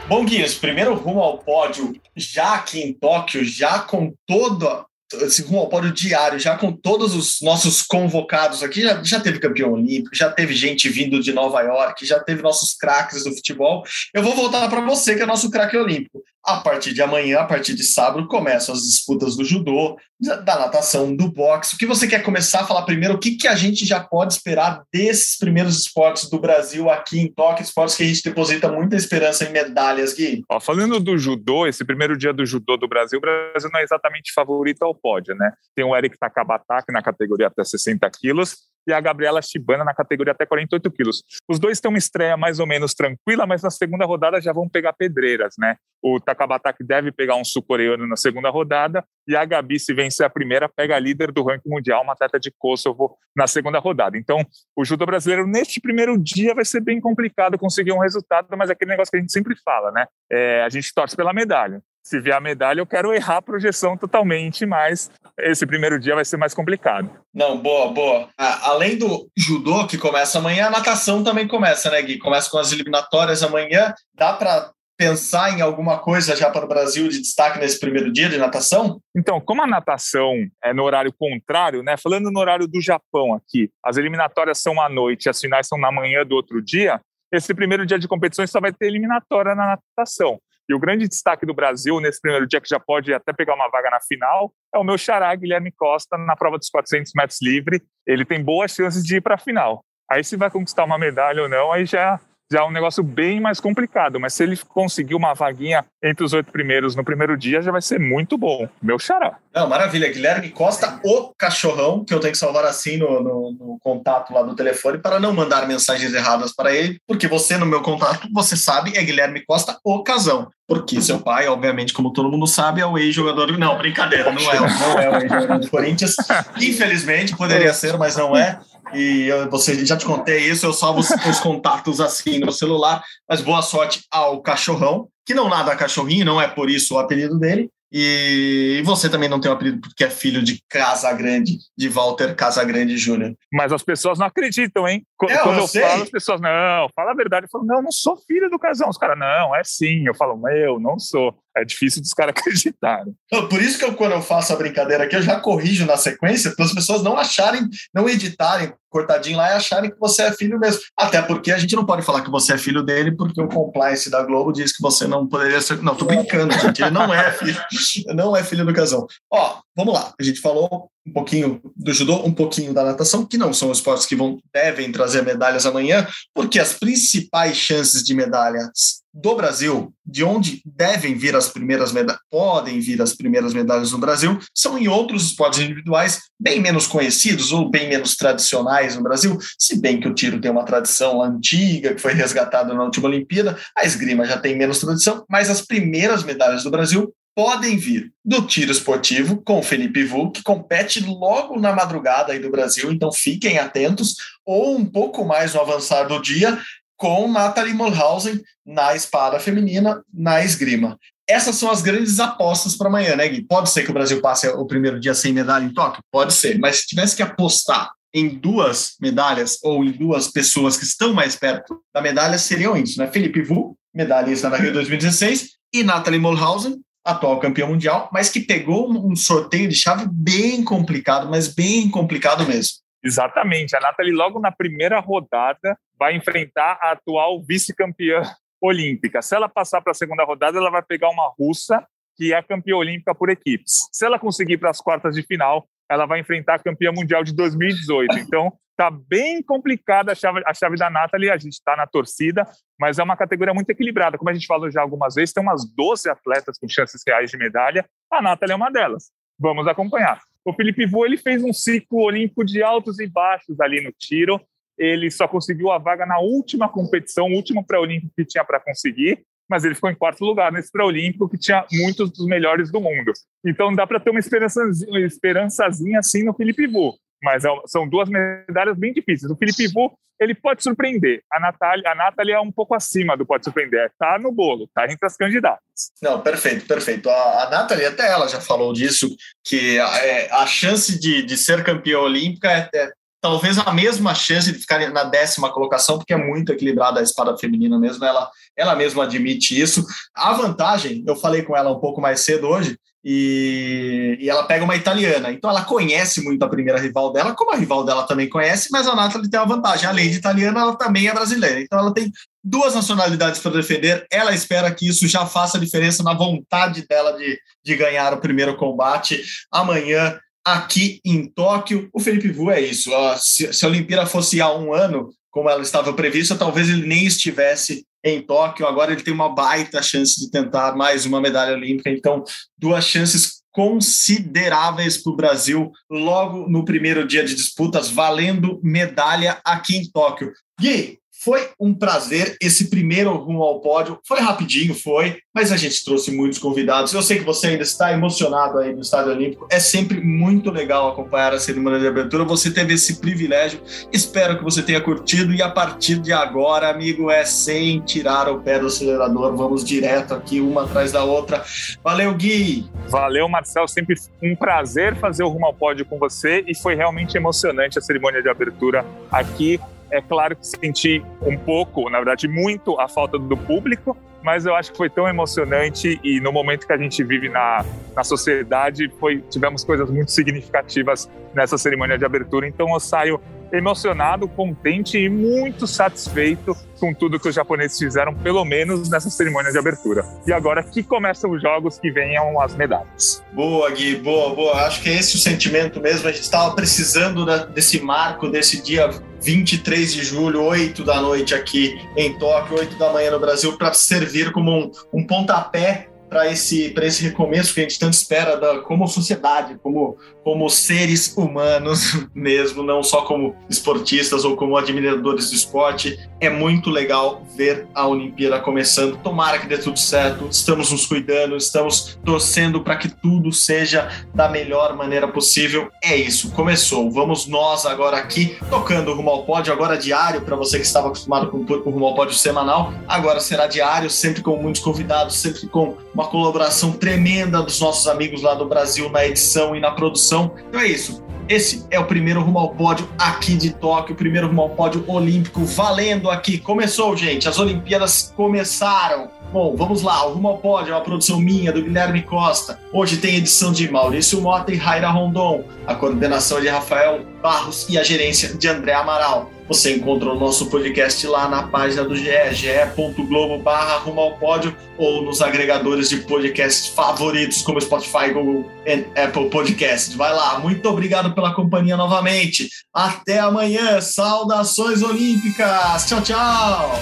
Bom, 0.06 0.24
Guias, 0.24 0.54
primeiro 0.54 0.94
rumo 0.94 1.20
ao 1.20 1.38
pódio, 1.38 1.94
já 2.14 2.54
aqui 2.54 2.80
em 2.80 2.92
Tóquio, 2.92 3.42
já 3.42 3.78
com 3.78 4.12
toda 4.26 4.84
esse 5.22 5.42
rumo 5.42 5.60
ao 5.60 5.68
pódio 5.68 5.92
diário, 5.92 6.38
já 6.38 6.56
com 6.56 6.72
todos 6.72 7.14
os 7.14 7.40
nossos 7.40 7.82
convocados 7.82 8.62
aqui, 8.62 8.82
já, 8.82 9.02
já 9.02 9.20
teve 9.20 9.38
campeão 9.38 9.72
olímpico, 9.72 10.14
já 10.14 10.30
teve 10.30 10.54
gente 10.54 10.88
vindo 10.88 11.20
de 11.20 11.32
Nova 11.32 11.60
York, 11.62 12.04
já 12.04 12.20
teve 12.20 12.42
nossos 12.42 12.74
craques 12.74 13.24
do 13.24 13.34
futebol. 13.34 13.82
Eu 14.12 14.22
vou 14.22 14.34
voltar 14.34 14.68
para 14.68 14.80
você, 14.80 15.14
que 15.14 15.22
é 15.22 15.26
nosso 15.26 15.50
craque 15.50 15.76
olímpico. 15.76 16.22
A 16.46 16.58
partir 16.58 16.92
de 16.92 17.00
amanhã, 17.00 17.40
a 17.40 17.44
partir 17.44 17.74
de 17.74 17.82
sábado, 17.82 18.28
começam 18.28 18.74
as 18.74 18.82
disputas 18.82 19.34
do 19.36 19.44
judô, 19.44 19.96
da 20.20 20.58
natação, 20.58 21.14
do 21.14 21.30
boxe. 21.30 21.74
O 21.74 21.78
que 21.78 21.86
você 21.86 22.06
quer 22.06 22.22
começar 22.22 22.60
a 22.60 22.66
falar 22.66 22.82
primeiro? 22.82 23.14
O 23.14 23.18
que, 23.18 23.36
que 23.36 23.48
a 23.48 23.54
gente 23.54 23.86
já 23.86 24.00
pode 24.00 24.34
esperar 24.34 24.82
desses 24.92 25.38
primeiros 25.38 25.78
esportes 25.78 26.28
do 26.28 26.38
Brasil 26.38 26.90
aqui 26.90 27.18
em 27.20 27.32
Tóquio? 27.32 27.62
Esportes 27.62 27.96
que 27.96 28.02
a 28.02 28.06
gente 28.06 28.22
deposita 28.22 28.70
muita 28.70 28.94
esperança 28.94 29.44
em 29.44 29.52
medalhas, 29.52 30.12
Gui. 30.12 30.42
Ó, 30.48 30.60
falando 30.60 31.00
do 31.00 31.16
judô, 31.16 31.66
esse 31.66 31.84
primeiro 31.84 32.16
dia 32.16 32.32
do 32.32 32.44
judô 32.44 32.76
do 32.76 32.86
Brasil, 32.86 33.18
o 33.18 33.22
Brasil 33.22 33.70
não 33.72 33.80
é 33.80 33.82
exatamente 33.82 34.32
favorito 34.34 34.82
ao 34.82 34.94
pódio, 34.94 35.34
né? 35.34 35.52
Tem 35.74 35.84
o 35.84 35.96
Eric 35.96 36.18
Takabataki 36.18 36.92
na 36.92 37.02
categoria 37.02 37.46
até 37.46 37.64
60 37.64 38.08
quilos 38.10 38.73
e 38.86 38.92
a 38.92 39.00
Gabriela 39.00 39.40
Shibana 39.42 39.84
na 39.84 39.94
categoria 39.94 40.32
até 40.32 40.46
48 40.46 40.90
quilos. 40.90 41.22
Os 41.48 41.58
dois 41.58 41.80
têm 41.80 41.88
uma 41.88 41.98
estreia 41.98 42.36
mais 42.36 42.58
ou 42.58 42.66
menos 42.66 42.94
tranquila, 42.94 43.46
mas 43.46 43.62
na 43.62 43.70
segunda 43.70 44.04
rodada 44.04 44.40
já 44.40 44.52
vão 44.52 44.68
pegar 44.68 44.92
pedreiras, 44.92 45.54
né? 45.58 45.76
O 46.02 46.20
Takabataki 46.20 46.84
deve 46.84 47.10
pegar 47.10 47.36
um 47.36 47.44
sul-coreano 47.44 48.06
na 48.06 48.16
segunda 48.16 48.50
rodada 48.50 49.04
e 49.26 49.34
a 49.34 49.44
Gabi, 49.44 49.78
se 49.80 49.94
vencer 49.94 50.26
a 50.26 50.30
primeira, 50.30 50.68
pega 50.68 50.96
a 50.96 50.98
líder 50.98 51.32
do 51.32 51.42
ranking 51.42 51.68
mundial, 51.68 52.02
uma 52.02 52.12
atleta 52.12 52.38
de 52.38 52.52
Kosovo, 52.58 53.16
na 53.34 53.46
segunda 53.46 53.78
rodada. 53.78 54.18
Então, 54.18 54.44
o 54.76 54.84
judô 54.84 55.06
brasileiro, 55.06 55.46
neste 55.46 55.80
primeiro 55.80 56.18
dia, 56.18 56.54
vai 56.54 56.64
ser 56.64 56.80
bem 56.80 57.00
complicado 57.00 57.58
conseguir 57.58 57.92
um 57.92 58.00
resultado, 58.00 58.48
mas 58.56 58.68
é 58.68 58.74
aquele 58.74 58.90
negócio 58.90 59.10
que 59.10 59.16
a 59.16 59.20
gente 59.20 59.32
sempre 59.32 59.56
fala, 59.64 59.90
né? 59.90 60.06
É, 60.30 60.62
a 60.62 60.68
gente 60.68 60.92
torce 60.94 61.16
pela 61.16 61.32
medalha 61.32 61.82
se 62.04 62.20
vier 62.20 62.36
a 62.36 62.40
medalha, 62.40 62.80
eu 62.80 62.86
quero 62.86 63.14
errar 63.14 63.38
a 63.38 63.42
projeção 63.42 63.96
totalmente, 63.96 64.66
mas 64.66 65.10
esse 65.38 65.66
primeiro 65.66 65.98
dia 65.98 66.14
vai 66.14 66.24
ser 66.24 66.36
mais 66.36 66.52
complicado. 66.52 67.10
Não, 67.32 67.56
boa, 67.56 67.90
boa. 67.92 68.28
Ah, 68.38 68.68
além 68.68 68.98
do 68.98 69.26
judô, 69.36 69.86
que 69.86 69.96
começa 69.96 70.38
amanhã, 70.38 70.66
a 70.66 70.70
natação 70.70 71.24
também 71.24 71.48
começa, 71.48 71.90
né, 71.90 72.02
Gui? 72.02 72.18
Começa 72.18 72.50
com 72.50 72.58
as 72.58 72.72
eliminatórias 72.72 73.42
amanhã. 73.42 73.94
Dá 74.14 74.34
para 74.34 74.70
pensar 74.98 75.58
em 75.58 75.62
alguma 75.62 75.98
coisa 75.98 76.36
já 76.36 76.50
para 76.50 76.66
o 76.66 76.68
Brasil 76.68 77.08
de 77.08 77.20
destaque 77.20 77.58
nesse 77.58 77.80
primeiro 77.80 78.12
dia 78.12 78.28
de 78.28 78.36
natação? 78.36 79.00
Então, 79.16 79.40
como 79.40 79.62
a 79.62 79.66
natação 79.66 80.34
é 80.62 80.74
no 80.74 80.84
horário 80.84 81.12
contrário, 81.12 81.82
né? 81.82 81.96
Falando 81.96 82.30
no 82.30 82.38
horário 82.38 82.68
do 82.68 82.82
Japão 82.82 83.32
aqui, 83.32 83.70
as 83.82 83.96
eliminatórias 83.96 84.60
são 84.60 84.78
à 84.78 84.90
noite, 84.90 85.30
as 85.30 85.40
finais 85.40 85.66
são 85.66 85.78
na 85.78 85.90
manhã 85.90 86.24
do 86.24 86.34
outro 86.34 86.62
dia. 86.62 87.00
Esse 87.32 87.54
primeiro 87.54 87.86
dia 87.86 87.98
de 87.98 88.06
competições 88.06 88.50
só 88.50 88.60
vai 88.60 88.72
ter 88.72 88.86
eliminatória 88.86 89.54
na 89.54 89.78
natação 89.96 90.38
E 90.68 90.74
o 90.74 90.78
grande 90.78 91.06
destaque 91.06 91.44
do 91.44 91.54
Brasil 91.54 92.00
nesse 92.00 92.20
primeiro 92.20 92.46
dia, 92.46 92.60
que 92.60 92.68
já 92.68 92.80
pode 92.80 93.12
até 93.12 93.32
pegar 93.32 93.54
uma 93.54 93.68
vaga 93.68 93.90
na 93.90 94.00
final, 94.00 94.52
é 94.74 94.78
o 94.78 94.84
meu 94.84 94.96
xará, 94.96 95.34
Guilherme 95.34 95.72
Costa, 95.72 96.16
na 96.16 96.34
prova 96.36 96.58
dos 96.58 96.70
400 96.70 97.12
metros 97.14 97.40
livre. 97.42 97.82
Ele 98.06 98.24
tem 98.24 98.42
boas 98.42 98.72
chances 98.72 99.04
de 99.04 99.16
ir 99.16 99.20
para 99.20 99.34
a 99.34 99.38
final. 99.38 99.84
Aí 100.10 100.22
se 100.22 100.36
vai 100.36 100.50
conquistar 100.50 100.84
uma 100.84 100.98
medalha 100.98 101.42
ou 101.42 101.48
não, 101.48 101.72
aí 101.72 101.86
já 101.86 102.20
já 102.50 102.60
é 102.60 102.64
um 102.64 102.70
negócio 102.70 103.02
bem 103.02 103.40
mais 103.40 103.60
complicado. 103.60 104.20
Mas 104.20 104.34
se 104.34 104.42
ele 104.42 104.56
conseguir 104.68 105.14
uma 105.14 105.34
vaguinha 105.34 105.84
entre 106.02 106.24
os 106.24 106.32
oito 106.32 106.52
primeiros 106.52 106.94
no 106.94 107.04
primeiro 107.04 107.36
dia, 107.36 107.62
já 107.62 107.72
vai 107.72 107.82
ser 107.82 107.98
muito 107.98 108.36
bom. 108.36 108.68
Meu 108.82 108.98
xará. 108.98 109.36
Não, 109.54 109.68
maravilha. 109.68 110.12
Guilherme 110.12 110.50
Costa, 110.50 111.00
o 111.04 111.32
cachorrão, 111.38 112.04
que 112.04 112.12
eu 112.12 112.20
tenho 112.20 112.32
que 112.32 112.38
salvar 112.38 112.64
assim 112.64 112.96
no, 112.96 113.22
no, 113.22 113.52
no, 113.52 113.78
contato 113.80 114.32
lá 114.32 114.42
do 114.42 114.54
telefone 114.54 114.98
para 114.98 115.20
não 115.20 115.32
mandar 115.32 115.66
mensagens 115.66 116.12
erradas 116.12 116.52
para 116.54 116.72
ele, 116.72 116.98
porque 117.06 117.28
você, 117.28 117.56
no 117.56 117.66
meu 117.66 117.82
contato, 117.82 118.28
você 118.32 118.56
sabe, 118.56 118.96
é 118.96 119.02
Guilherme 119.02 119.44
Costa, 119.44 119.78
o 119.84 120.02
casão. 120.02 120.48
Porque 120.66 121.00
seu 121.00 121.20
pai, 121.20 121.46
obviamente, 121.46 121.92
como 121.92 122.12
todo 122.12 122.30
mundo 122.30 122.46
sabe, 122.46 122.80
é 122.80 122.86
o 122.86 122.96
ex-jogador. 122.96 123.56
Não, 123.58 123.76
brincadeira, 123.76 124.32
não 124.32 124.50
é, 124.50 124.60
não 124.60 124.98
é 124.98 125.10
o 125.10 125.14
ex-jogador 125.16 125.58
do 125.60 125.70
Corinthians. 125.70 126.16
Infelizmente, 126.56 127.36
poderia 127.36 127.72
ser, 127.74 127.98
mas 127.98 128.16
não 128.16 128.34
é. 128.34 128.58
E 128.92 129.26
eu, 129.26 129.50
você 129.50 129.84
já 129.84 129.96
te 129.96 130.04
contei 130.04 130.48
isso, 130.48 130.66
eu 130.66 130.72
salvo 130.72 131.00
os 131.00 131.40
contatos 131.40 132.00
assim 132.00 132.38
no 132.38 132.52
celular. 132.52 133.02
Mas 133.28 133.40
boa 133.40 133.62
sorte 133.62 134.04
ao 134.10 134.42
cachorrão, 134.42 135.08
que 135.24 135.34
não 135.34 135.48
nada 135.48 135.76
cachorrinho, 135.76 136.24
não 136.24 136.40
é 136.40 136.48
por 136.48 136.68
isso 136.68 136.94
o 136.94 136.98
apelido 136.98 137.38
dele. 137.38 137.70
E 137.96 138.82
você 138.84 139.08
também 139.08 139.28
não 139.28 139.40
tem 139.40 139.48
um 139.48 139.54
apelido 139.54 139.80
porque 139.80 140.02
é 140.02 140.10
filho 140.10 140.42
de 140.42 140.60
Casagrande, 140.68 141.58
de 141.78 141.88
Walter 141.88 142.34
Casagrande 142.34 142.96
Júnior. 142.98 143.36
Mas 143.52 143.72
as 143.72 143.84
pessoas 143.84 144.18
não 144.18 144.26
acreditam, 144.26 144.88
hein? 144.88 145.06
Quando 145.16 145.30
é, 145.30 145.40
eu, 145.40 145.52
eu 145.52 145.68
falo, 145.68 146.02
as 146.02 146.10
pessoas, 146.10 146.40
não, 146.40 146.88
fala 146.92 147.12
a 147.12 147.14
verdade. 147.14 147.46
Eu 147.46 147.50
falo, 147.50 147.64
não, 147.64 147.80
não 147.80 147.92
sou 147.92 148.16
filho 148.16 148.50
do 148.50 148.58
Casão. 148.58 148.88
Os 148.88 148.98
caras, 148.98 149.16
não, 149.16 149.54
é 149.54 149.62
sim. 149.62 150.04
Eu 150.08 150.14
falo, 150.16 150.36
eu 150.48 150.80
não 150.80 150.98
sou. 150.98 151.38
É 151.56 151.64
difícil 151.64 152.02
dos 152.02 152.12
caras 152.12 152.34
acreditarem. 152.36 153.14
Por 153.48 153.62
isso 153.62 153.78
que 153.78 153.84
eu, 153.84 153.94
quando 153.94 154.12
eu 154.12 154.22
faço 154.22 154.52
a 154.52 154.56
brincadeira 154.56 155.04
aqui, 155.04 155.16
eu 155.16 155.22
já 155.22 155.38
corrijo 155.38 155.86
na 155.86 155.96
sequência, 155.96 156.54
para 156.54 156.64
as 156.64 156.72
pessoas 156.72 157.02
não 157.02 157.16
acharem, 157.16 157.68
não 157.94 158.08
editarem 158.08 158.72
cortadinho 158.94 159.36
lá 159.36 159.50
e 159.50 159.54
acharem 159.54 159.90
que 159.90 159.98
você 159.98 160.22
é 160.22 160.32
filho 160.32 160.58
mesmo. 160.58 160.80
Até 160.96 161.20
porque 161.20 161.50
a 161.50 161.58
gente 161.58 161.74
não 161.74 161.84
pode 161.84 162.02
falar 162.02 162.22
que 162.22 162.30
você 162.30 162.52
é 162.52 162.58
filho 162.58 162.80
dele, 162.80 163.10
porque 163.10 163.40
o 163.40 163.48
compliance 163.48 164.08
da 164.08 164.22
Globo 164.22 164.52
diz 164.52 164.74
que 164.74 164.80
você 164.80 165.04
não 165.04 165.26
poderia 165.26 165.60
ser. 165.60 165.82
Não, 165.82 165.96
tô 165.96 166.04
brincando, 166.04 166.54
gente. 166.54 166.80
Ele 166.80 166.92
não 166.92 167.12
é 167.12 167.32
filho, 167.32 167.60
não 168.14 168.36
é 168.36 168.44
filho 168.44 168.64
do 168.64 168.72
casão. 168.72 169.04
Ó, 169.32 169.58
vamos 169.76 169.94
lá. 169.94 170.14
A 170.18 170.22
gente 170.22 170.40
falou 170.40 170.88
um 171.06 171.12
pouquinho 171.12 171.60
do 171.76 171.92
judô, 171.92 172.24
um 172.24 172.32
pouquinho 172.32 172.72
da 172.72 172.84
natação, 172.84 173.26
que 173.26 173.36
não 173.36 173.52
são 173.52 173.70
esportes 173.70 174.06
que 174.06 174.16
vão 174.16 174.38
devem 174.52 174.90
trazer 174.90 175.22
medalhas 175.22 175.66
amanhã, 175.66 176.06
porque 176.34 176.58
as 176.58 176.72
principais 176.72 177.56
chances 177.56 178.02
de 178.02 178.14
medalhas 178.14 179.04
do 179.12 179.36
Brasil, 179.36 179.94
de 180.04 180.24
onde 180.24 180.60
devem 180.64 181.14
vir 181.14 181.36
as 181.36 181.48
primeiras 181.48 181.92
medalhas, 181.92 182.20
podem 182.28 182.80
vir 182.80 183.00
as 183.00 183.14
primeiras 183.14 183.54
medalhas 183.54 183.92
no 183.92 183.98
Brasil, 183.98 184.38
são 184.52 184.76
em 184.76 184.88
outros 184.88 185.26
esportes 185.26 185.60
individuais 185.60 186.20
bem 186.40 186.60
menos 186.60 186.86
conhecidos 186.86 187.52
ou 187.52 187.70
bem 187.70 187.88
menos 187.88 188.16
tradicionais 188.16 188.96
no 188.96 189.02
Brasil, 189.02 189.38
se 189.56 189.80
bem 189.80 190.00
que 190.00 190.08
o 190.08 190.14
tiro 190.14 190.40
tem 190.40 190.50
uma 190.50 190.64
tradição 190.64 191.22
antiga 191.22 191.94
que 191.94 192.00
foi 192.00 192.12
resgatada 192.12 192.74
na 192.74 192.82
última 192.82 193.06
Olimpíada, 193.06 193.56
a 193.76 193.84
esgrima 193.84 194.24
já 194.24 194.36
tem 194.36 194.56
menos 194.56 194.80
tradição, 194.80 195.24
mas 195.30 195.48
as 195.48 195.60
primeiras 195.60 196.24
medalhas 196.24 196.64
do 196.64 196.70
Brasil 196.70 197.14
podem 197.34 197.76
vir 197.76 198.12
do 198.24 198.46
tiro 198.46 198.70
esportivo 198.70 199.42
com 199.42 199.58
o 199.58 199.62
Felipe 199.62 200.04
Vu, 200.04 200.30
que 200.30 200.42
compete 200.42 201.04
logo 201.04 201.58
na 201.58 201.72
madrugada 201.72 202.32
aí 202.32 202.38
do 202.38 202.50
Brasil, 202.50 202.92
então 202.92 203.12
fiquem 203.12 203.58
atentos, 203.58 204.16
ou 204.46 204.76
um 204.76 204.84
pouco 204.84 205.24
mais 205.24 205.54
no 205.54 205.60
avançar 205.60 206.04
do 206.04 206.20
dia, 206.22 206.58
com 206.96 207.30
Nathalie 207.30 207.74
Mulhausen 207.74 208.40
na 208.64 208.94
espada 208.94 209.40
feminina, 209.40 210.02
na 210.12 210.44
esgrima. 210.44 210.98
Essas 211.28 211.56
são 211.56 211.70
as 211.70 211.82
grandes 211.82 212.20
apostas 212.20 212.76
para 212.76 212.88
amanhã, 212.88 213.16
né, 213.16 213.26
Gui? 213.28 213.42
Pode 213.42 213.70
ser 213.70 213.82
que 213.82 213.90
o 213.90 213.94
Brasil 213.94 214.20
passe 214.20 214.46
o 214.48 214.66
primeiro 214.66 215.00
dia 215.00 215.14
sem 215.14 215.32
medalha 215.32 215.64
em 215.64 215.72
Tóquio? 215.72 216.02
Pode 216.12 216.34
ser, 216.34 216.58
mas 216.58 216.80
se 216.80 216.86
tivesse 216.86 217.16
que 217.16 217.22
apostar 217.22 217.90
em 218.12 218.28
duas 218.28 218.94
medalhas 219.00 219.58
ou 219.62 219.84
em 219.84 219.90
duas 219.90 220.28
pessoas 220.28 220.76
que 220.76 220.84
estão 220.84 221.12
mais 221.12 221.34
perto 221.34 221.82
da 221.92 222.00
medalha, 222.00 222.38
seriam 222.38 222.76
isso, 222.76 222.98
né? 222.98 223.10
Felipe 223.10 223.42
Vu, 223.42 223.76
medalhista 223.92 224.48
na 224.48 224.56
Rio 224.56 224.72
2016, 224.72 225.54
e 225.72 225.82
Nathalie 225.82 226.20
Mulhausen, 226.20 226.80
atual 227.04 227.38
campeão 227.38 227.68
mundial, 227.68 228.08
mas 228.12 228.30
que 228.30 228.40
pegou 228.40 228.90
um 228.90 229.14
sorteio 229.14 229.68
de 229.68 229.74
chave 229.74 230.06
bem 230.10 230.64
complicado, 230.64 231.28
mas 231.28 231.54
bem 231.54 231.90
complicado 231.90 232.46
mesmo. 232.46 232.78
Exatamente. 233.02 233.76
A 233.76 233.80
Nathalie, 233.80 234.12
logo 234.12 234.40
na 234.40 234.50
primeira 234.50 234.98
rodada, 234.98 235.78
vai 235.98 236.16
enfrentar 236.16 236.78
a 236.80 236.92
atual 236.92 237.42
vice-campeã 237.42 238.22
olímpica. 238.60 239.20
Se 239.20 239.36
ela 239.36 239.48
passar 239.48 239.82
para 239.82 239.90
a 239.90 239.94
segunda 239.94 240.24
rodada, 240.24 240.56
ela 240.56 240.70
vai 240.70 240.82
pegar 240.82 241.10
uma 241.10 241.30
russa 241.38 241.86
que 242.16 242.32
é 242.32 242.42
campeã 242.42 242.76
olímpica 242.76 243.14
por 243.14 243.28
equipes. 243.28 243.88
Se 243.92 244.06
ela 244.06 244.18
conseguir 244.18 244.56
para 244.56 244.70
as 244.70 244.80
quartas 244.80 245.14
de 245.14 245.22
final, 245.22 245.68
ela 245.90 246.06
vai 246.06 246.20
enfrentar 246.20 246.54
a 246.54 246.58
campeã 246.58 246.92
mundial 246.92 247.22
de 247.22 247.34
2018. 247.34 248.18
Então, 248.18 248.52
tá 248.76 248.90
bem 248.90 249.42
complicada 249.42 250.12
a 250.12 250.14
chave, 250.14 250.42
a 250.46 250.54
chave 250.54 250.76
da 250.76 250.90
Nathalie, 250.90 251.30
a 251.30 251.36
gente 251.36 251.52
está 251.52 251.76
na 251.76 251.86
torcida, 251.86 252.46
mas 252.78 252.98
é 252.98 253.02
uma 253.02 253.16
categoria 253.16 253.54
muito 253.54 253.70
equilibrada. 253.70 254.18
Como 254.18 254.30
a 254.30 254.34
gente 254.34 254.46
falou 254.46 254.70
já 254.70 254.80
algumas 254.80 255.14
vezes, 255.14 255.32
tem 255.32 255.42
umas 255.42 255.64
12 255.64 256.08
atletas 256.08 256.58
com 256.58 256.68
chances 256.68 257.02
reais 257.06 257.30
de 257.30 257.36
medalha, 257.36 257.84
a 258.10 258.20
Nathalie 258.20 258.52
é 258.52 258.56
uma 258.56 258.70
delas. 258.70 259.10
Vamos 259.38 259.66
acompanhar. 259.66 260.20
O 260.44 260.52
Felipe 260.52 260.86
Vô, 260.86 261.06
ele 261.06 261.16
fez 261.16 261.42
um 261.42 261.52
ciclo 261.52 262.02
olímpico 262.02 262.44
de 262.44 262.62
altos 262.62 262.98
e 262.98 263.06
baixos 263.06 263.60
ali 263.60 263.82
no 263.82 263.92
tiro, 263.92 264.40
ele 264.76 265.10
só 265.10 265.26
conseguiu 265.26 265.70
a 265.70 265.78
vaga 265.78 266.04
na 266.04 266.18
última 266.18 266.68
competição, 266.68 267.26
o 267.26 267.34
último 267.34 267.64
pré-olímpico 267.64 268.12
que 268.16 268.24
tinha 268.24 268.44
para 268.44 268.60
conseguir, 268.60 269.24
mas 269.48 269.64
ele 269.64 269.74
ficou 269.74 269.90
em 269.90 269.94
quarto 269.94 270.24
lugar 270.24 270.50
nesse 270.50 270.70
pré-olímpico 270.70 271.28
que 271.28 271.38
tinha 271.38 271.64
muitos 271.72 272.10
dos 272.10 272.26
melhores 272.26 272.70
do 272.70 272.80
mundo. 272.80 273.12
Então 273.44 273.74
dá 273.74 273.86
para 273.86 274.00
ter 274.00 274.10
uma 274.10 274.18
esperançazinha, 274.18 275.00
esperançazinha 275.00 275.98
assim 275.98 276.24
no 276.24 276.34
Felipe 276.34 276.66
Vu, 276.66 276.94
mas 277.24 277.44
é 277.44 277.48
são 277.66 277.88
duas 277.88 278.08
medalhas 278.08 278.76
bem 278.76 278.92
difíceis. 278.92 279.32
O 279.32 279.36
Felipe 279.36 279.66
Vu, 279.68 279.92
ele 280.20 280.34
pode 280.34 280.62
surpreender. 280.62 281.22
A 281.32 281.40
Natália, 281.40 281.90
a 281.90 281.94
Natália 281.94 282.34
é 282.34 282.40
um 282.40 282.52
pouco 282.52 282.74
acima 282.74 283.16
do 283.16 283.26
pode 283.26 283.44
surpreender. 283.44 283.86
Está 283.86 284.18
no 284.18 284.30
bolo, 284.30 284.64
está 284.64 284.84
entre 284.84 285.06
as 285.06 285.16
candidatas. 285.16 285.90
Não, 286.02 286.20
perfeito, 286.20 286.66
perfeito. 286.66 287.08
A, 287.08 287.44
a 287.44 287.50
Nathalie, 287.50 287.86
até 287.86 288.06
ela 288.06 288.28
já 288.28 288.40
falou 288.40 288.72
disso, 288.72 289.08
que 289.42 289.78
a, 289.80 289.98
é, 290.04 290.30
a 290.30 290.46
chance 290.46 291.00
de, 291.00 291.22
de 291.22 291.36
ser 291.36 291.64
campeã 291.64 291.98
olímpica 291.98 292.52
é, 292.52 292.68
é 292.74 292.92
talvez 293.20 293.56
a 293.58 293.72
mesma 293.72 294.14
chance 294.14 294.52
de 294.52 294.58
ficar 294.58 294.78
na 294.92 295.02
décima 295.02 295.50
colocação, 295.50 295.96
porque 295.96 296.12
é 296.12 296.16
muito 296.16 296.52
equilibrada 296.52 297.00
a 297.00 297.02
espada 297.02 297.34
feminina 297.38 297.78
mesmo, 297.78 298.04
ela, 298.04 298.30
ela 298.54 298.76
mesma 298.76 299.04
admite 299.04 299.58
isso. 299.58 299.82
A 300.14 300.34
vantagem, 300.34 301.02
eu 301.06 301.16
falei 301.16 301.42
com 301.42 301.56
ela 301.56 301.72
um 301.72 301.80
pouco 301.80 302.02
mais 302.02 302.20
cedo 302.20 302.46
hoje, 302.46 302.78
e, 303.04 304.16
e, 304.18 304.30
ela 304.30 304.44
pega 304.44 304.64
uma 304.64 304.76
italiana, 304.76 305.30
então 305.30 305.50
ela 305.50 305.64
conhece 305.64 306.22
muito 306.22 306.42
a 306.42 306.48
primeira 306.48 306.80
rival 306.80 307.12
dela, 307.12 307.34
como 307.34 307.52
a 307.52 307.56
rival 307.56 307.84
dela 307.84 308.04
também 308.04 308.28
conhece, 308.28 308.68
mas 308.72 308.86
a 308.86 308.94
Nathalie 308.94 309.28
tem 309.28 309.38
uma 309.38 309.54
vantagem, 309.56 309.86
além 309.86 310.10
de 310.10 310.16
italiana, 310.16 310.60
ela 310.60 310.76
também 310.76 311.06
é 311.06 311.12
brasileira, 311.12 311.60
então 311.60 311.78
ela 311.78 311.92
tem 311.92 312.10
duas 312.42 312.74
nacionalidades 312.74 313.40
para 313.40 313.52
defender, 313.52 314.06
ela 314.10 314.34
espera 314.34 314.74
que 314.74 314.88
isso 314.88 315.06
já 315.06 315.26
faça 315.26 315.58
diferença 315.58 316.02
na 316.02 316.14
vontade 316.14 316.86
dela 316.86 317.12
de, 317.12 317.38
de 317.62 317.76
ganhar 317.76 318.12
o 318.14 318.20
primeiro 318.20 318.56
combate 318.56 319.22
amanhã 319.52 320.18
aqui 320.44 321.00
em 321.04 321.26
Tóquio. 321.26 321.88
O 321.92 321.98
Felipe 321.98 322.30
Vu 322.30 322.50
é 322.50 322.60
isso. 322.60 322.90
Se, 323.16 323.52
se 323.52 323.64
a 323.64 323.68
Olimpíada 323.68 324.04
fosse 324.04 324.40
há 324.40 324.52
um 324.52 324.74
ano, 324.74 325.08
como 325.30 325.48
ela 325.48 325.62
estava 325.62 325.92
prevista, 325.94 326.36
talvez 326.36 326.68
ele 326.68 326.86
nem 326.86 327.06
estivesse 327.06 327.84
em 328.04 328.20
Tóquio. 328.20 328.66
Agora 328.66 328.92
ele 328.92 329.02
tem 329.02 329.14
uma 329.14 329.34
baita 329.34 329.82
chance 329.82 330.20
de 330.20 330.30
tentar 330.30 330.76
mais 330.76 331.06
uma 331.06 331.20
medalha 331.20 331.54
olímpica. 331.54 331.90
Então, 331.90 332.22
duas 332.58 332.84
chances 332.84 333.42
consideráveis 333.50 334.98
para 334.98 335.12
o 335.12 335.16
Brasil 335.16 335.70
logo 335.88 336.48
no 336.48 336.64
primeiro 336.64 337.06
dia 337.06 337.24
de 337.24 337.34
disputas, 337.34 337.88
valendo 337.88 338.60
medalha 338.62 339.40
aqui 339.44 339.76
em 339.76 339.90
Tóquio. 339.90 340.32
Gui, 340.60 340.98
foi 341.24 341.48
um 341.58 341.72
prazer 341.72 342.36
esse 342.40 342.68
primeiro 342.68 343.16
rumo 343.16 343.42
ao 343.42 343.60
pódio. 343.60 343.98
Foi 344.06 344.20
rapidinho, 344.20 344.74
foi, 344.74 345.18
mas 345.34 345.50
a 345.50 345.56
gente 345.56 345.82
trouxe 345.82 346.10
muitos 346.10 346.38
convidados. 346.38 346.92
Eu 346.92 347.02
sei 347.02 347.18
que 347.18 347.24
você 347.24 347.46
ainda 347.48 347.62
está 347.62 347.92
emocionado 347.92 348.58
aí 348.58 348.74
no 348.74 348.82
Estádio 348.82 349.12
Olímpico. 349.12 349.48
É 349.50 349.58
sempre 349.58 350.00
muito 350.00 350.50
legal 350.50 350.88
acompanhar 350.88 351.32
a 351.32 351.38
cerimônia 351.38 351.80
de 351.80 351.88
abertura. 351.88 352.24
Você 352.24 352.50
teve 352.50 352.74
esse 352.74 352.96
privilégio. 352.96 353.60
Espero 353.90 354.36
que 354.36 354.44
você 354.44 354.62
tenha 354.62 354.80
curtido. 354.80 355.32
E 355.32 355.40
a 355.40 355.48
partir 355.48 355.98
de 355.98 356.12
agora, 356.12 356.68
amigo, 356.68 357.10
é 357.10 357.24
sem 357.24 357.80
tirar 357.80 358.28
o 358.28 358.40
pé 358.40 358.58
do 358.58 358.66
acelerador. 358.66 359.34
Vamos 359.34 359.64
direto 359.64 360.12
aqui, 360.12 360.40
uma 360.40 360.64
atrás 360.64 360.92
da 360.92 361.04
outra. 361.04 361.42
Valeu, 361.82 362.12
Gui. 362.14 362.68
Valeu, 362.88 363.26
Marcel. 363.28 363.66
Sempre 363.66 363.96
um 364.22 364.36
prazer 364.36 364.94
fazer 364.96 365.24
o 365.24 365.28
rumo 365.28 365.46
ao 365.46 365.54
pódio 365.54 365.86
com 365.86 365.98
você. 365.98 366.44
E 366.46 366.54
foi 366.54 366.74
realmente 366.74 367.16
emocionante 367.16 367.78
a 367.78 367.82
cerimônia 367.82 368.22
de 368.22 368.28
abertura 368.28 368.84
aqui 369.10 369.58
é 369.90 370.00
claro 370.00 370.36
que 370.36 370.46
senti 370.46 371.04
um 371.22 371.36
pouco, 371.36 371.88
na 371.90 371.98
verdade, 371.98 372.28
muito 372.28 372.78
a 372.80 372.88
falta 372.88 373.18
do 373.18 373.36
público, 373.36 373.96
mas 374.22 374.46
eu 374.46 374.54
acho 374.54 374.72
que 374.72 374.78
foi 374.78 374.88
tão 374.88 375.06
emocionante 375.06 376.00
e 376.02 376.18
no 376.18 376.32
momento 376.32 376.66
que 376.66 376.72
a 376.72 376.78
gente 376.78 377.04
vive 377.04 377.28
na, 377.28 377.62
na 377.94 378.02
sociedade, 378.02 378.90
foi, 378.98 379.18
tivemos 379.30 379.62
coisas 379.62 379.90
muito 379.90 380.10
significativas 380.10 381.10
nessa 381.34 381.58
cerimônia 381.58 381.98
de 381.98 382.06
abertura. 382.06 382.48
Então 382.48 382.72
eu 382.72 382.80
saio 382.80 383.20
emocionado, 383.52 384.26
contente 384.26 384.98
e 384.98 385.08
muito 385.08 385.66
satisfeito 385.66 386.56
com 386.80 386.92
tudo 386.92 387.20
que 387.20 387.28
os 387.28 387.34
japoneses 387.34 387.78
fizeram, 387.78 388.14
pelo 388.14 388.44
menos 388.44 388.90
nessa 388.90 389.10
cerimônia 389.10 389.52
de 389.52 389.58
abertura. 389.58 390.04
E 390.26 390.32
agora 390.32 390.62
que 390.62 390.82
começam 390.82 391.30
os 391.30 391.40
jogos, 391.40 391.78
que 391.78 391.90
venham 391.90 392.40
as 392.40 392.54
medalhas. 392.54 393.22
Boa, 393.32 393.70
Gui, 393.70 393.96
boa, 393.96 394.34
boa. 394.34 394.66
Acho 394.66 394.82
que 394.82 394.88
é 394.88 394.94
esse 394.94 395.16
o 395.16 395.18
sentimento 395.18 395.80
mesmo. 395.80 396.08
A 396.08 396.12
gente 396.12 396.22
estava 396.22 396.54
precisando 396.54 397.24
desse 397.48 397.80
marco, 397.80 398.28
desse 398.28 398.62
dia 398.62 398.90
23 399.24 399.94
de 399.94 400.04
julho, 400.04 400.42
8 400.44 400.84
da 400.84 401.00
noite 401.00 401.34
aqui 401.34 401.80
em 401.96 402.12
Tóquio, 402.18 402.58
8 402.58 402.76
da 402.76 402.92
manhã 402.92 403.10
no 403.10 403.18
Brasil, 403.18 403.56
para 403.56 403.72
servir 403.72 404.30
como 404.32 404.50
um, 404.52 404.70
um 404.92 405.06
pontapé 405.06 405.88
para 406.14 406.30
esse, 406.30 406.72
esse 406.80 407.02
recomeço 407.02 407.52
que 407.52 407.58
a 407.58 407.64
gente 407.64 407.76
tanto 407.76 407.94
espera 407.94 408.36
da, 408.36 408.60
como 408.60 408.86
sociedade, 408.86 409.58
como, 409.60 409.98
como 410.22 410.48
seres 410.48 411.12
humanos 411.16 412.06
mesmo, 412.14 412.62
não 412.62 412.84
só 412.84 413.02
como 413.02 413.34
esportistas 413.50 414.24
ou 414.24 414.36
como 414.36 414.56
admiradores 414.56 415.30
do 415.30 415.34
esporte. 415.34 415.98
É 416.20 416.30
muito 416.30 416.70
legal 416.70 417.26
ver 417.36 417.66
a 417.74 417.88
Olimpíada 417.88 418.38
começando. 418.38 418.96
Tomara 418.98 419.40
que 419.40 419.48
dê 419.48 419.58
tudo 419.58 419.76
certo. 419.76 420.28
Estamos 420.30 420.70
nos 420.70 420.86
cuidando, 420.86 421.36
estamos 421.36 421.98
torcendo 422.04 422.62
para 422.62 422.76
que 422.76 422.88
tudo 422.88 423.32
seja 423.32 423.90
da 424.14 424.28
melhor 424.28 424.76
maneira 424.76 425.08
possível. 425.08 425.68
É 425.82 425.96
isso, 425.96 426.30
começou. 426.30 426.92
Vamos 426.92 427.26
nós 427.26 427.66
agora 427.66 427.96
aqui 427.96 428.38
tocando 428.48 428.92
o 428.92 428.94
Rumo 428.94 429.10
ao 429.10 429.24
Pódio, 429.24 429.52
agora 429.52 429.76
diário, 429.76 430.20
para 430.20 430.36
você 430.36 430.60
que 430.60 430.64
estava 430.64 430.86
acostumado 430.86 431.28
com 431.28 431.38
o 431.38 431.70
Rumo 431.70 431.86
ao 431.86 431.96
Pódio 431.96 432.14
semanal. 432.14 432.72
Agora 432.86 433.18
será 433.18 433.48
diário, 433.48 433.90
sempre 433.90 434.22
com 434.22 434.36
muitos 434.36 434.62
convidados, 434.62 435.16
sempre 435.16 435.48
com 435.48 435.76
uma 435.92 436.03
colaboração 436.08 436.72
tremenda 436.72 437.42
dos 437.42 437.60
nossos 437.60 437.86
amigos 437.86 438.22
lá 438.22 438.34
do 438.34 438.46
Brasil 438.46 438.90
na 438.90 439.06
edição 439.06 439.54
e 439.54 439.60
na 439.60 439.70
produção. 439.70 440.32
Então 440.48 440.60
é 440.60 440.66
isso. 440.66 441.04
Esse 441.26 441.64
é 441.70 441.80
o 441.80 441.86
primeiro 441.86 442.20
rumo 442.20 442.38
ao 442.38 442.50
pódio 442.50 442.86
aqui 442.98 443.34
de 443.34 443.50
Tóquio, 443.54 443.94
o 443.94 443.96
primeiro 443.96 444.26
rumo 444.26 444.42
ao 444.42 444.50
pódio 444.50 444.84
olímpico 444.86 445.42
valendo 445.44 446.10
aqui. 446.10 446.36
Começou, 446.36 446.94
gente, 446.96 447.26
as 447.26 447.38
Olimpíadas 447.38 448.12
começaram. 448.14 449.08
Bom, 449.32 449.56
vamos 449.56 449.82
lá, 449.82 450.06
o 450.06 450.12
Rumo 450.12 450.28
ao 450.28 450.38
Pódio 450.38 450.72
é 450.72 450.76
uma 450.76 450.82
produção 450.82 451.18
minha, 451.18 451.50
do 451.50 451.60
Guilherme 451.60 452.02
Costa. 452.02 452.60
Hoje 452.72 452.98
tem 452.98 453.16
edição 453.16 453.52
de 453.52 453.68
Maurício 453.68 454.20
Mota 454.20 454.52
e 454.52 454.56
Raira 454.56 454.88
Rondon. 454.90 455.42
A 455.66 455.74
coordenação 455.74 456.38
é 456.38 456.42
de 456.42 456.48
Rafael 456.48 457.00
Barros 457.20 457.66
e 457.68 457.76
a 457.76 457.82
gerência 457.82 458.34
de 458.34 458.46
André 458.46 458.74
Amaral. 458.74 459.30
Você 459.46 459.76
encontra 459.76 460.10
o 460.10 460.18
nosso 460.18 460.46
podcast 460.46 461.06
lá 461.06 461.28
na 461.28 461.42
página 461.42 461.84
do 461.84 461.94
GE, 461.94 462.32
ge.globo 462.32 463.42
barra 463.42 463.76
rumo 463.76 464.00
ao 464.00 464.16
pódio 464.16 464.56
ou 464.78 465.02
nos 465.02 465.20
agregadores 465.20 465.90
de 465.90 465.98
podcasts 465.98 466.68
favoritos 466.68 467.42
como 467.42 467.60
Spotify, 467.60 468.10
Google 468.12 468.50
e 468.64 468.86
Apple 468.98 469.28
Podcasts. 469.28 469.94
Vai 469.94 470.14
lá, 470.14 470.38
muito 470.38 470.66
obrigado 470.68 471.14
pela 471.14 471.34
companhia 471.34 471.76
novamente. 471.76 472.48
Até 472.72 473.18
amanhã, 473.18 473.80
saudações 473.82 474.82
olímpicas. 474.82 475.86
Tchau, 475.86 476.00
tchau. 476.00 476.80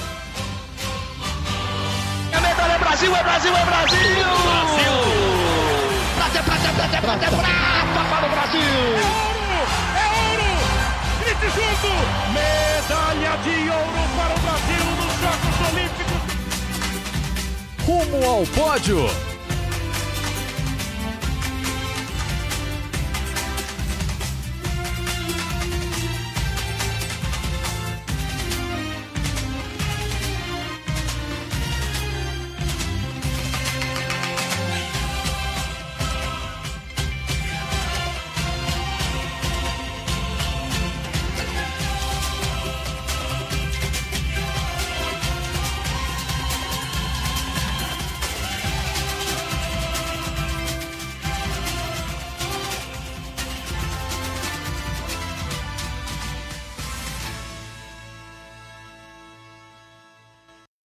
A 2.33 2.41
medalha 2.41 2.73
é 2.73 2.79
Brasil, 2.79 3.17
é 3.17 3.23
Brasil, 3.25 3.57
é 3.57 3.65
Brasil! 3.65 3.99
Brasil! 3.99 4.93
Prata, 6.15 6.43
prata, 6.45 6.73
prata, 6.73 7.01
prata, 7.01 7.37
prata 7.37 8.09
para 8.09 8.27
o 8.27 8.31
Brasil! 8.31 9.32
Junto! 11.51 11.93
Medalha 12.33 13.37
de 13.39 13.57
ouro 13.71 14.03
para 14.17 14.33
o 14.35 14.39
Brasil 14.41 14.85
nos 14.99 15.15
Jogos 15.21 15.57
Olímpicos! 15.69 16.21
Rumo 17.85 18.19
ao 18.31 18.43
pódio! 18.47 19.32